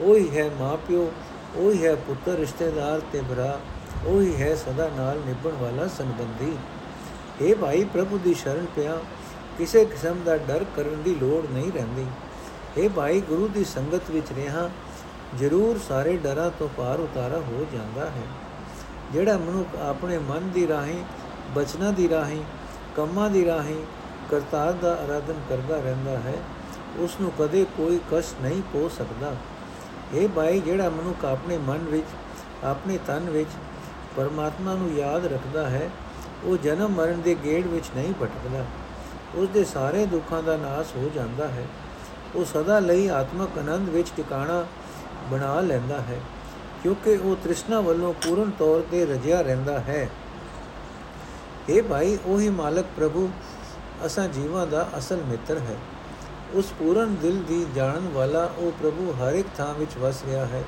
[0.00, 1.12] ਉਹੀ ਹੈ ਮਾਪਿਓ,
[1.56, 3.58] ਉਹੀ ਹੈ ਪੁੱਤਰ, ਰਿਸ਼ਤੇਦਾਰ ਤੇ ਭਰਾ,
[4.06, 6.56] ਉਹੀ ਹੈ ਸਦਾ ਨਾਲ ਨਿਭਣ ਵਾਲਾ ਸੰਬੰਧੀ।
[7.42, 8.98] हे ਭਾਈ, ਪ੍ਰਭੂ ਦੀ ਸ਼ਰਨ ਪਿਆ,
[9.58, 12.06] ਕਿਸੇ ਕਿਸਮ ਦਾ ਡਰ ਕਰਨ ਦੀ ਲੋੜ ਨਹੀਂ ਰਹਿੰਦੀ।
[12.78, 14.70] हे ਭਾਈ, ਗੁਰੂ ਦੀ ਸੰਗਤ ਵਿੱਚ ਰਹਾ,
[15.38, 18.26] ਜ਼ਰੂਰ ਸਾਰੇ ਡਰਾਂ ਤੋਂ ਪਾਰ ਉਤਾਰਾ ਹੋ ਜਾਂਦਾ ਹੈ।
[19.12, 21.04] ਜਿਹੜਾ ਮਨੁੱਖ ਆਪਣੇ ਮਨ ਦੀ ਰਾਹੀਂ,
[21.54, 22.42] ਬਚਨਾਂ ਦੀ ਰਾਹੀਂ,
[22.96, 23.84] ਕੰਮਾਂ ਦੀ ਰਾਹੀਂ
[24.32, 26.34] ਕਰਤਾਰ ਦਾ ਆਰਾਧਨ ਕਰਦਾ ਰਹਿੰਦਾ ਹੈ
[26.98, 29.34] ਉਸ ਨੂੰ ਕਦੇ ਕੋਈ ਕਸ਼ਟ ਨਹੀਂ ਪੋ ਸਕਦਾ।
[30.14, 32.06] ਇਹ ਭਾਈ, ਜਿਹੜਾ ਮਨੁੱਖ ਆਪਣੇ ਮਨ ਵਿੱਚ,
[32.64, 33.50] ਆਪਣੇ ਤਨ ਵਿੱਚ
[34.16, 35.90] ਪਰਮਾਤਮਾ ਨੂੰ ਯਾਦ ਰੱਖਦਾ ਹੈ,
[36.44, 38.64] ਉਹ ਜਨਮ ਮਰਨ ਦੇ ਗੇੜ ਵਿੱਚ ਨਹੀਂ ਭਟਕਦਾ।
[39.34, 41.66] ਉਸ ਦੇ ਸਾਰੇ ਦੁੱਖਾਂ ਦਾ ਨਾਸ ਹੋ ਜਾਂਦਾ ਹੈ।
[42.34, 44.64] ਉਹ ਸਦਾ ਲਈ ਆਤਮਕ ਆਨੰਦ ਵਿੱਚ ਟਿਕਾਣਾ
[45.30, 46.20] ਬਣਾ ਲੈਂਦਾ ਹੈ,
[46.82, 50.08] ਕਿਉਂਕਿ ਉਹ ਤ੍ਰਿਸ਼ਨਾ ਵੱਲੋਂ ਪੂਰਨ ਤੌਰ ਤੇ ਰਜਿਆ ਰਹਿੰਦਾ ਹੈ।
[51.68, 53.28] ਇਹ ਭਾਈ, ਉਹੀ ਮਾਲਕ ਪ੍ਰਭੂ
[54.06, 55.76] ਅਸਾਂ ਜੀਵਾਂ ਦਾ ਅਸਲ ਮਿੱਤਰ ਹੈ।
[56.54, 60.64] ਉਸ ਪੂਰਨ ਦਿਲ ਦੀ ਜਾਣਨ ਵਾਲਾ ਉਹ ਪ੍ਰਭੂ ਹਰ ਇੱਕ ਥਾਂ ਵਿੱਚ ਵਸ ਰਿਹਾ ਹੈ।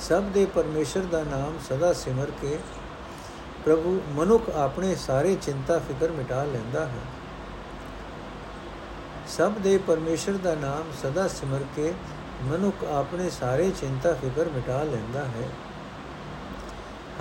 [0.00, 2.58] ਸਭ ਦੇ ਪਰਮੇਸ਼ਰ ਦਾ ਨਾਮ ਸਦਾ ਸਿਮਰ ਕੇ
[3.64, 7.02] ਪ੍ਰਭੂ ਮਨੁੱਖ ਆਪਣੇ ਸਾਰੇ ਚਿੰਤਾ ਫਿਕਰ ਮਿਟਾ ਲੈਂਦਾ ਹੈ।
[9.28, 11.94] ਸਭ ਦੇ ਪਰਮੇਸ਼ਰ ਦਾ ਨਾਮ ਸਦਾ ਸਿਮਰ ਕੇ
[12.42, 15.48] ਮਨੁੱਖ ਆਪਣੇ ਸਾਰੇ ਚਿੰਤਾ ਫਿਕਰ ਮਿਟਾ ਲੈਂਦਾ ਹੈ।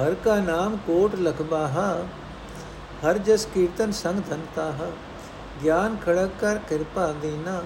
[0.02, 2.04] ਹਰ ਕਾ ਨਾਮ ਕੋਟ ਲਖਬਾਹਾ
[3.06, 4.92] ਹਰ ਜਸ ਕੀਰਤਨ ਸੰਗ ਧਨਤਾਹਾ
[5.64, 7.62] ਗਿਆਨ ਖੜਕ ਕਰ ਕਿਰਪਾ ਦੇਨਾ,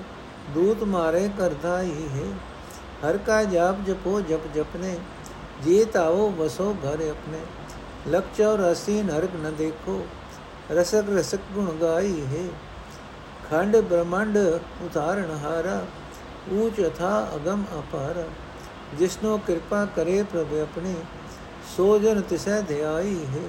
[0.53, 2.25] ਦੂਤ ਮਾਰੇ ਕਰਦਾ ਹੀ ਹੈ।
[3.03, 4.97] ਹਰ ਕਾ ਜਾਪ ਜਪੋ, ਜਪ ਜਪਨੇ,
[5.63, 7.39] ਜੀ ਤਾਓ ਵਸੋ ਘਰ ਆਪਣੇ।
[8.07, 10.05] ਲਖ ਚੌਰਾਸੀ ਨਰਕ ਨ ਦੇਖੋ,
[10.71, 12.47] ਰਸਕ ਰਸਕ ਗੁਣ ਗਾਈ ਹੈ।
[13.49, 14.37] ਖੰਡ ਬ੍ਰਹਮੰਡ
[14.81, 15.85] ਉਤਾਰਨ ਹਾਰਾ,
[16.53, 18.23] ਊਚ ਅਥਾ ਅਗਮ ਅਪਾਰ।
[18.99, 20.93] ਜਿਸਨੋ ਕਿਰਪਾ ਕਰੇ ਪ੍ਰਭ ਆਪਣੇ,
[21.77, 23.47] ਸੋ ਜਨ ਤਿਸੈ ਧਿਆਈ ਹੈ।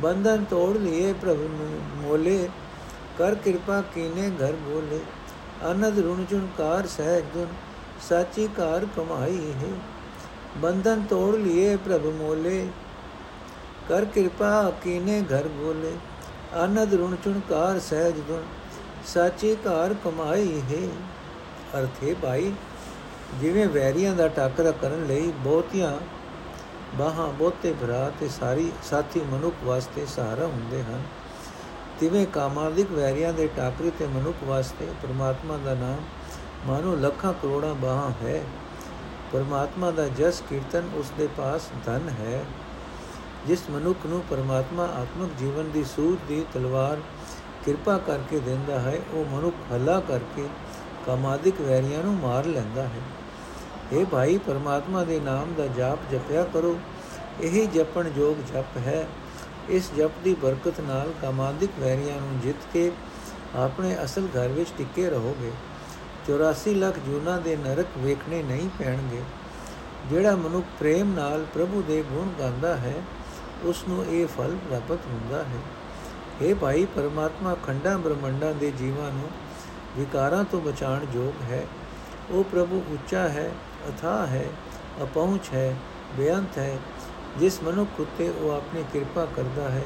[0.00, 1.38] ਬੰਧਨ ਤੋੜ ਲਿਏ ਪ੍ਰਭ
[1.96, 2.48] ਮੋਲੇ
[3.18, 5.00] ਕਰ ਕਿਰਪਾ ਕੀਨੇ ਘਰ ਬੋਲੇ।
[5.70, 7.46] ਅਨੰਦ ਰੁਣ ਚੁਨਕਾਰ ਸਹਿਜ ਦੁਨ,
[8.08, 9.72] ਸਾਚੀ ਕਾਰ ਕਮਾਈ ਹੈ।
[10.58, 12.66] ਬੰਧਨ ਤੋੜ ਲਿਏ ਪ੍ਰਭ ਮੋਲੇ,
[13.88, 15.96] ਕਰ ਕਿਰਪਾ ਕੀਨੇ ਘਰ ਬੋਲੇ।
[16.64, 18.42] ਅਨੰਦ ਰੁਣ ਚੁਨਕਾਰ ਸਹਿਜ ਦੁਨ,
[19.06, 20.86] ਸਾਚੀ ਕਾਰ ਕਮਾਈ ਹੈ।
[21.78, 22.52] ਅਰਥ ਹੈ ਭਾਈ,
[23.40, 25.96] ਜਿਵੇਂ ਵੈਰੀਆਂ ਦਾ ਟਾਕਰਾ ਕਰਨ ਲਈ ਬਹੁਤੀਆਂ
[26.94, 31.02] ਬਾਹਾਂ ਬਹੁਤੇ ਭਰਾ ਤੇ ਸਾਰੀ ਸਾਥੀ ਮਨੁੱਖ ਵਾਸਤੇ ਸਹਾਰਾ ਹੁੰਦੇ ਹਨ।
[32.02, 36.00] ਤਿਵੇਂ ਕਾਮਾਦਿਕ ਵੈਰੀਆਂ ਦੇ ਟਾਕਰੇ ਤੇ ਮਨੁੱਖ ਵਾਸਤੇ ਪ੍ਰਮਾਤਮਾ ਦਾ ਨਾਮ
[36.66, 38.42] ਮਾਨੋ ਲੱਖਾਂ ਕਰੋੜਾਂ ਬਾਹਾਂ ਹੈ।
[39.32, 42.42] ਪਰਮਾਤਮਾ ਦਾ ਜਸ ਕੀਰਤਨ ਉਸ ਦੇ ਪਾਸ ਧਨ ਹੈ,
[43.46, 47.00] ਜਿਸ ਮਨੁੱਖ ਨੂੰ ਪਰਮਾਤਮਾ ਆਤਮਿਕ ਜੀਵਨ ਦੀ ਸੂਝ ਦੀ ਤਲਵਾਰ
[47.64, 50.48] ਕਿਰਪਾ ਕਰਕੇ ਦਿੰਦਾ ਹੈ, ਉਹ ਮਨੁੱਖ ਹੱਲਾ ਕਰਕੇ
[51.06, 53.02] ਕਾਮਾਦਿਕ ਵੈਰੀਆਂ ਨੂੰ ਮਾਰ ਲੈਂਦਾ ਹੈ।
[53.92, 56.78] ਇਹ ਭਾਈ, ਪਰਮਾਤਮਾ ਦੇ ਨਾਮ ਦਾ ਜਾਪ ਜਪਿਆ ਕਰੋ,
[57.40, 59.06] ਇਹੀ ਜਪਣ ਯੋਗ ਜਪ ਹੈ।
[59.68, 62.92] ਇਸ ਜਪ ਦੀ ਬਰਕਤ ਨਾਲ ਕਾਮਾਦਿਕ ਵੈਰੀਆਂ ਨੂੰ ਜਿੱਤ ਕੇ
[63.56, 65.52] ਆਪਣੇ ਅਸਲ ਘਰ ਵਿੱਚ ਟਿੱਕੇ ਰਹੋਗੇ।
[66.24, 69.22] 84 ਲੱਖ ਜੂਨਾ ਦੇ ਨਰਕ ਵੇਖਣੇ ਨਹੀਂ ਪੈਣਗੇ।
[70.10, 72.94] ਜਿਹੜਾ ਮਨੁੱਖ ਪ੍ਰੇਮ ਨਾਲ ਪ੍ਰਭੂ ਦੇ ਗੁਣ ਗਾਉਂਦਾ ਹੈ,
[73.62, 75.60] ਉਸ ਨੂੰ ਇਹ ਫਲ ਪ੍ਰਾਪਤ ਹੁੰਦਾ ਹੈ।
[76.42, 79.30] ਇਹ ਭਾਈ, ਪਰਮਾਤਮਾ ਖੰਡਾਂ ਬ੍ਰਹਮੰਡਾਂ ਦੇ ਜੀਵਾਂ ਨੂੰ
[79.96, 81.66] ਵਿਕਾਰਾਂ ਤੋਂ ਬਚਾਉਣ ਯੋਗ ਹੈ।
[82.30, 83.50] ਉਹ ਪ੍ਰਭੂ ਉੱਚਾ ਹੈ
[83.88, 84.44] ਅਥਾ ਹੈ,
[85.02, 85.76] ਅਪਹੁੰਚ ਹੈ,
[86.16, 86.78] ਬੇਅੰਤ ਹੈ
[87.38, 89.82] ਜਿਸ ਮਨੁੱਖ ਉਤੇ ਉਹ ਆਪਣੀ ਕਿਰਪਾ ਕਰਦਾ ਹੈ,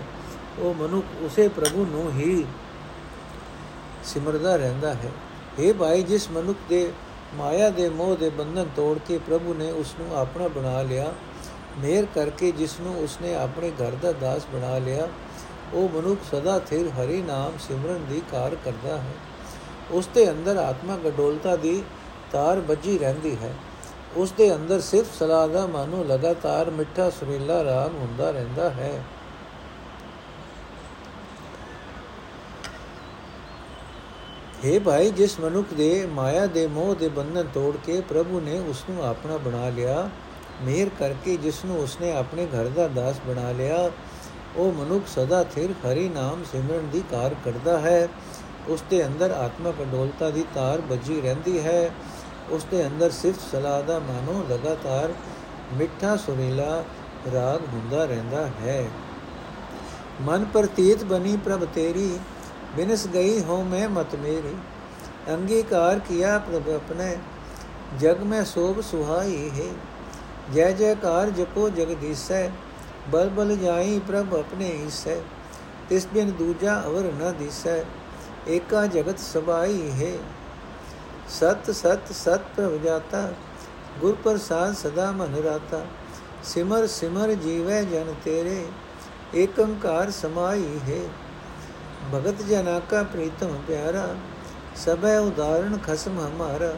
[0.59, 2.45] ਉਹ ਮਨੁੱਖ ਉਸੇ ਪ੍ਰਭੂ ਨੂੰ ਹੀ
[4.05, 5.11] ਸਿਮਰਦਾ ਰਹਿੰਦਾ ਹੈ।
[5.59, 6.91] ਇਹ ਭਾਈ, ਜਿਸ ਮਨੁੱਖ ਦੇ
[7.35, 11.13] ਮਾਇਆ ਦੇ ਮੋਹ ਦੇ ਬੰਧਨ ਤੋੜ ਕੇ ਪ੍ਰਭੂ ਨੇ ਉਸ ਨੂੰ ਆਪਣਾ ਬਣਾ ਲਿਆ,
[11.79, 15.09] ਮਿਹਰ ਕਰਕੇ ਜਿਸ ਨੂੰ ਉਸਨੇ ਆਪਣੇ ਘਰ ਦਾ ਦਾਸ ਬਣਾ ਲਿਆ,
[15.75, 19.15] ਉਹ ਮਨੁੱਖ ਸਦਾ ਥਿਰ ਹਰੀ ਨਾਮ ਸਿਮਰਨ ਦੀ ਕਾਰ ਕਰਦਾ ਹੈ।
[19.91, 21.83] ਉਸ ਦੇ ਅੰਦਰ ਆਤਮਾ ਗਡੋਲਤਾ ਦੀ
[22.33, 23.53] ਤਾਰ ਵੱਜੀ ਰਹਿੰਦੀ ਹੈ।
[24.15, 29.03] ਉਸ ਦੇ ਅੰਦਰ ਸਿਰਫ ਸਲਾਹ ਦਾ ਮਾਨੋ ਲਗਾਤਾਰ ਮਿੱਠਾ ਸੁਰੀਲਾ ਰਾਗ ਹੁੰਦਾ ਰਹਿੰਦਾ ਹੈ।
[34.67, 38.85] हे ਭਾਈ, ਜਿਸ ਮਨੁੱਖ ਦੇ ਮਾਇਆ ਦੇ ਮੋਹ ਦੇ ਬੰਧਨ ਤੋੜ ਕੇ ਪ੍ਰਭੂ ਨੇ ਉਸ
[38.91, 40.09] ਨੂੰ ਆਪਣਾ ਬਣਾ ਲਿਆ,
[40.63, 43.91] ਮਿਹਰ ਕਰਕੇ ਜਿਸ ਨੂੰ ਉਸਨੇ ਆਪਣੇ ਘਰ ਦਾ ਦਾਸ ਬਣਾ ਲਿਆ,
[44.57, 48.09] ਉਹ ਮਨੁੱਖ ਸਦਾ ਥਿਰ ਹਰੀ ਨਾਮ ਸਿਮਰਨ ਦੀ ਕਾਰ ਕਰਦਾ ਹੈ।
[48.69, 51.91] ਉਸ ਦੇ ਅੰਦਰ ਆਤਮਕ ਅਡੋਲਤਾ ਦੀ ਤਾਰ ਵੱਜੀ ਰਹਿੰਦੀ ਹੈ।
[52.51, 55.13] ਉਸ ਦੇ ਅੰਦਰ ਸਿਰਫ ਸਲਾਹ ਦਾ ਮਾਨੋ ਲਗਾਤਾਰ
[55.73, 56.85] ਮਿੱਠਾ ਸੁਰੀਲਾ
[57.35, 58.89] ਰਾਗ ਹੁੰਦਾ ਰਹਿੰਦਾ ਹੈ।
[60.23, 62.19] ਮਨ ਪ੍ਰਤੀਤ ਬਣੀ ਪ੍ਰਭ ਤੇਰੀ,
[62.77, 64.55] ਬਿਨਸ ਗਈ ਹੋ ਮੈਂ ਮਤ ਮੇਰੀ।
[65.33, 67.17] ਅੰਗੀਕਾਰ ਕੀਆ ਪ੍ਰਭ ਆਪਣੇ,
[68.01, 69.73] ਜਗ ਮੈਂ ਸੋਭ ਸੁਹਾਈ ਹੈ।
[70.55, 72.49] ਜੈ ਜੈਕਾਰ ਜਪੋ ਜਗਦੀਸੈ
[73.09, 75.17] ਬਲ ਬਲ ਜਾਈ ਪ੍ਰਭ ਆਪਣੇ ਈਸੈ।
[75.89, 77.85] ਤਿਸ ਬਿਨ ਦੂਜਾ ਅਵਰ ਨ ਦਿਸੈ,
[78.49, 80.13] ਏਕਾ ਜਗਤ ਸਬਾਈ ਹੈ।
[81.31, 83.33] ਸਤ ਸਤ ਸਤ ਪ੍ਰਭ ਜਾਤਾ
[84.01, 85.85] ਗੁਰ ਪ੍ਰਸਾਦ ਸਦਾ ਮਨ ਰਾਤਾ
[86.45, 88.65] ਸਿਮਰ ਸਿਮਰ ਜੀਵੈ ਜਨ ਤੇਰੇ
[89.35, 91.01] ਏਕੰਕਾਰ ਸਮਾਈ ਹੈ।
[92.15, 94.15] ਭਗਤ ਜਨਾ ਕਾ ਪ੍ਰੀਤਮ ਪਿਆਰਾ,
[94.77, 96.73] ਸਭੈ ਉਦਾਹਰਣ ਖਸਮ ਹਮਾਰਾ।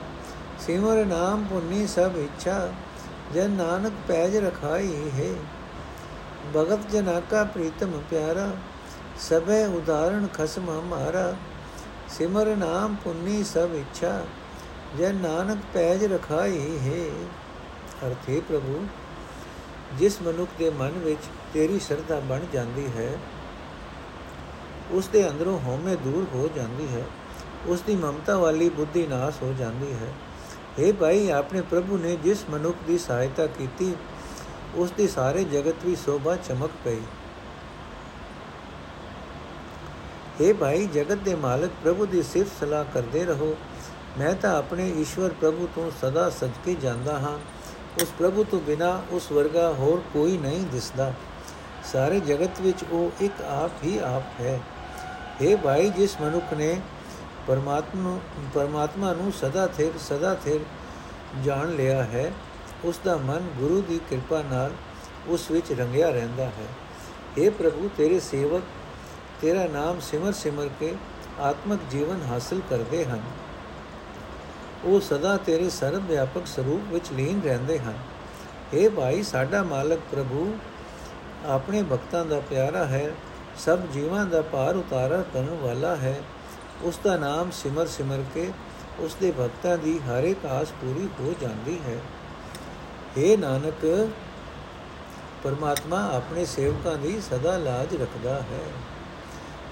[0.66, 2.68] ਸਿਮਰ ਨਾਮ ਪੁੰਨੀ ਸਭ ਇੱਛਾ,
[3.34, 5.34] ਜਨ ਨਾਨਕ ਪੈਜ ਰਖਾਈ ਹੈ।
[6.56, 8.50] ਭਗਤ ਜਨਾ ਕਾ ਪ੍ਰੀਤਮ ਪਿਆਰਾ,
[9.18, 11.34] ਸਭੈ ਉਦਾਹਰਣ ਖਸਮ ਹਮਾਰਾ।
[12.08, 14.20] ਸਿਮਰ ਨਾਮ ਪੁੰਨੀ ਸਭ ਇੱਛਾ
[14.96, 17.04] ਜਨ ਨਾਨਕ ਪੈਜ ਰਖਾਈ ਹੈ।
[18.06, 18.86] ਅਰਥੇ ਪ੍ਰਭੂ,
[19.98, 23.10] ਜਿਸ ਮਨੁੱਖ ਦੇ ਮਨ ਵਿੱਚ ਤੇਰੀ ਸ਼ਰਧਾ ਬਣ ਜਾਂਦੀ ਹੈ
[24.90, 27.04] ਉਸ ਦੇ ਅੰਦਰੋਂ ਹਉਮੈ ਦੂਰ ਹੋ ਜਾਂਦੀ ਹੈ
[27.66, 30.12] ਉਸ ਦੀ ਮਮਤਾ ਵਾਲੀ ਬੁੱਧੀ ਨਾਸ ਹੋ ਜਾਂਦੀ ਹੈ।
[30.78, 33.94] हे ਭਾਈ, ਆਪਣੇ ਪ੍ਰਭੂ ਨੇ ਜਿਸ ਮਨੁੱਖ ਦੀ ਸਹਾਇਤਾ ਕੀਤੀ
[34.74, 37.00] ਉਸ ਦੀ ਸਾਰੇ ਜਗਤ ਵੀ ਸੋਭਾ ਚਮਕ ਪਈ।
[40.40, 43.56] हे ਭਾਈ, ਜਗਤ ਦੇ ਮਾਲਕ ਪ੍ਰਭੂ ਦੀ ਸਿਫਤ ਸਲਾਹ ਕਰਦੇ ਰਹੋ।
[44.18, 47.38] ਮੈਂ ਤਾਂ ਆਪਣੇ ਈਸ਼ਵਰ ਪ੍ਰਭੂ ਤੋਂ ਸਦਾ ਸਦਕੇ ਜਾਂਦਾ ਹਾਂ।
[48.02, 51.12] ਉਸ ਪ੍ਰਭੂ ਤੋਂ ਬਿਨਾ ਉਸ ਵਰਗਾ ਹੋਰ ਕੋਈ ਨਹੀਂ ਦਿਸਦਾ।
[51.92, 54.60] ਸਾਰੇ ਜਗਤ ਵਿੱਚ ਉਹ ਇੱਕ ਆਪ ਹੀ ਆਪ ਹੈ।
[55.42, 56.80] हे ਭਾਈ, ਜਿਸ ਮਨੁੱਖ ਨੇ
[57.46, 58.18] ਪਰਮਾਤਮਾ
[58.54, 60.60] ਪਰਮਾਤਮਾ ਨੂੰ ਸਦਾ ਥਿਰ ਸਦਾ ਥਿਰ
[61.44, 62.32] ਜਾਣ ਲਿਆ ਹੈ,
[62.84, 64.70] ਉਸ ਦਾ ਮਨ ਗੁਰੂ ਦੀ ਕਿਰਪਾ ਨਾਲ
[65.26, 66.66] ਉਸ ਵਿੱਚ ਰੰਗਿਆ ਰਹਿੰਦਾ ਹੈ।
[67.38, 68.62] हे ਪ੍ਰਭੂ, ਤੇਰੇ ਸੇਵਕ,
[69.40, 70.94] ਤੇਰਾ ਨਾਮ ਸਿਮਰ ਸਿਮਰ ਕੇ
[71.40, 73.22] ਆਤਮਿਕ ਜੀਵਨ ਹਾਸਲ ਕਰਦੇ ਹਨ।
[74.83, 77.97] ਉਹ ਸਦਾ ਤੇਰੇ ਸਰਵ ਵਿਆਪਕ ਸਰੂਪ ਵਿੱਚ ਲੀਨ ਰਹਿੰਦੇ ਹਨ
[78.73, 80.47] हे ਭਾਈ ਸਾਡਾ ਮਾਲਕ ਪ੍ਰਭੂ
[81.47, 83.09] ਆਪਣੇ ਭਗਤਾਂ ਦਾ ਪਿਆਰਾ ਹੈ
[83.57, 86.15] ਸਭ ਜੀਵਾਂ ਦਾ ਪਾਰ ਉਤਾਰਾ ਕਰਨ ਵਾਲਾ ਹੈ
[86.83, 88.51] ਉਸ ਦਾ ਨਾਮ ਸਿਮਰ ਸਿਮਰ ਕੇ
[88.99, 91.97] ਉਸ ਦੇ ਭਗਤਾਂ ਦੀ ਹਰ ਇੱਕ ਆਸ ਪੂਰੀ ਹੋ ਜਾਂਦੀ ਹੈ
[93.17, 93.85] हे ਨਾਨਕ
[95.43, 98.63] ਪਰਮਾਤਮਾ ਆਪਣੇ ਸੇਵਕਾਂ ਦੀ ਸਦਾ ਲਾਜ ਰੱਖਦਾ ਹੈ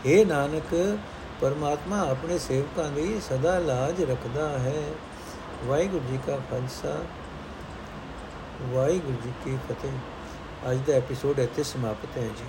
[0.06, 0.74] हे ਨਾਨਕ
[1.41, 4.83] ਪਰਮਾਤਮਾ ਆਪਣੇ ਸੇਵਕਾਂ ਦੀ ਸਦਾ ਲਾਜ ਰੱਖਦਾ ਹੈ।
[5.65, 6.97] ਵਾਹਿਗੁਰੂ ਜੀ ਕਾ ਖਾਲਸਾ,
[8.63, 12.45] ਵਾਹਿਗੁਰੂ ਜੀ ਕੀ ਫਤਿਹ। ਅੱਜ ਦਾ ਐਪੀਸੋਡ ਇੱਥੇ ਸਮਾਪਤ ਹੈ ਜੀ।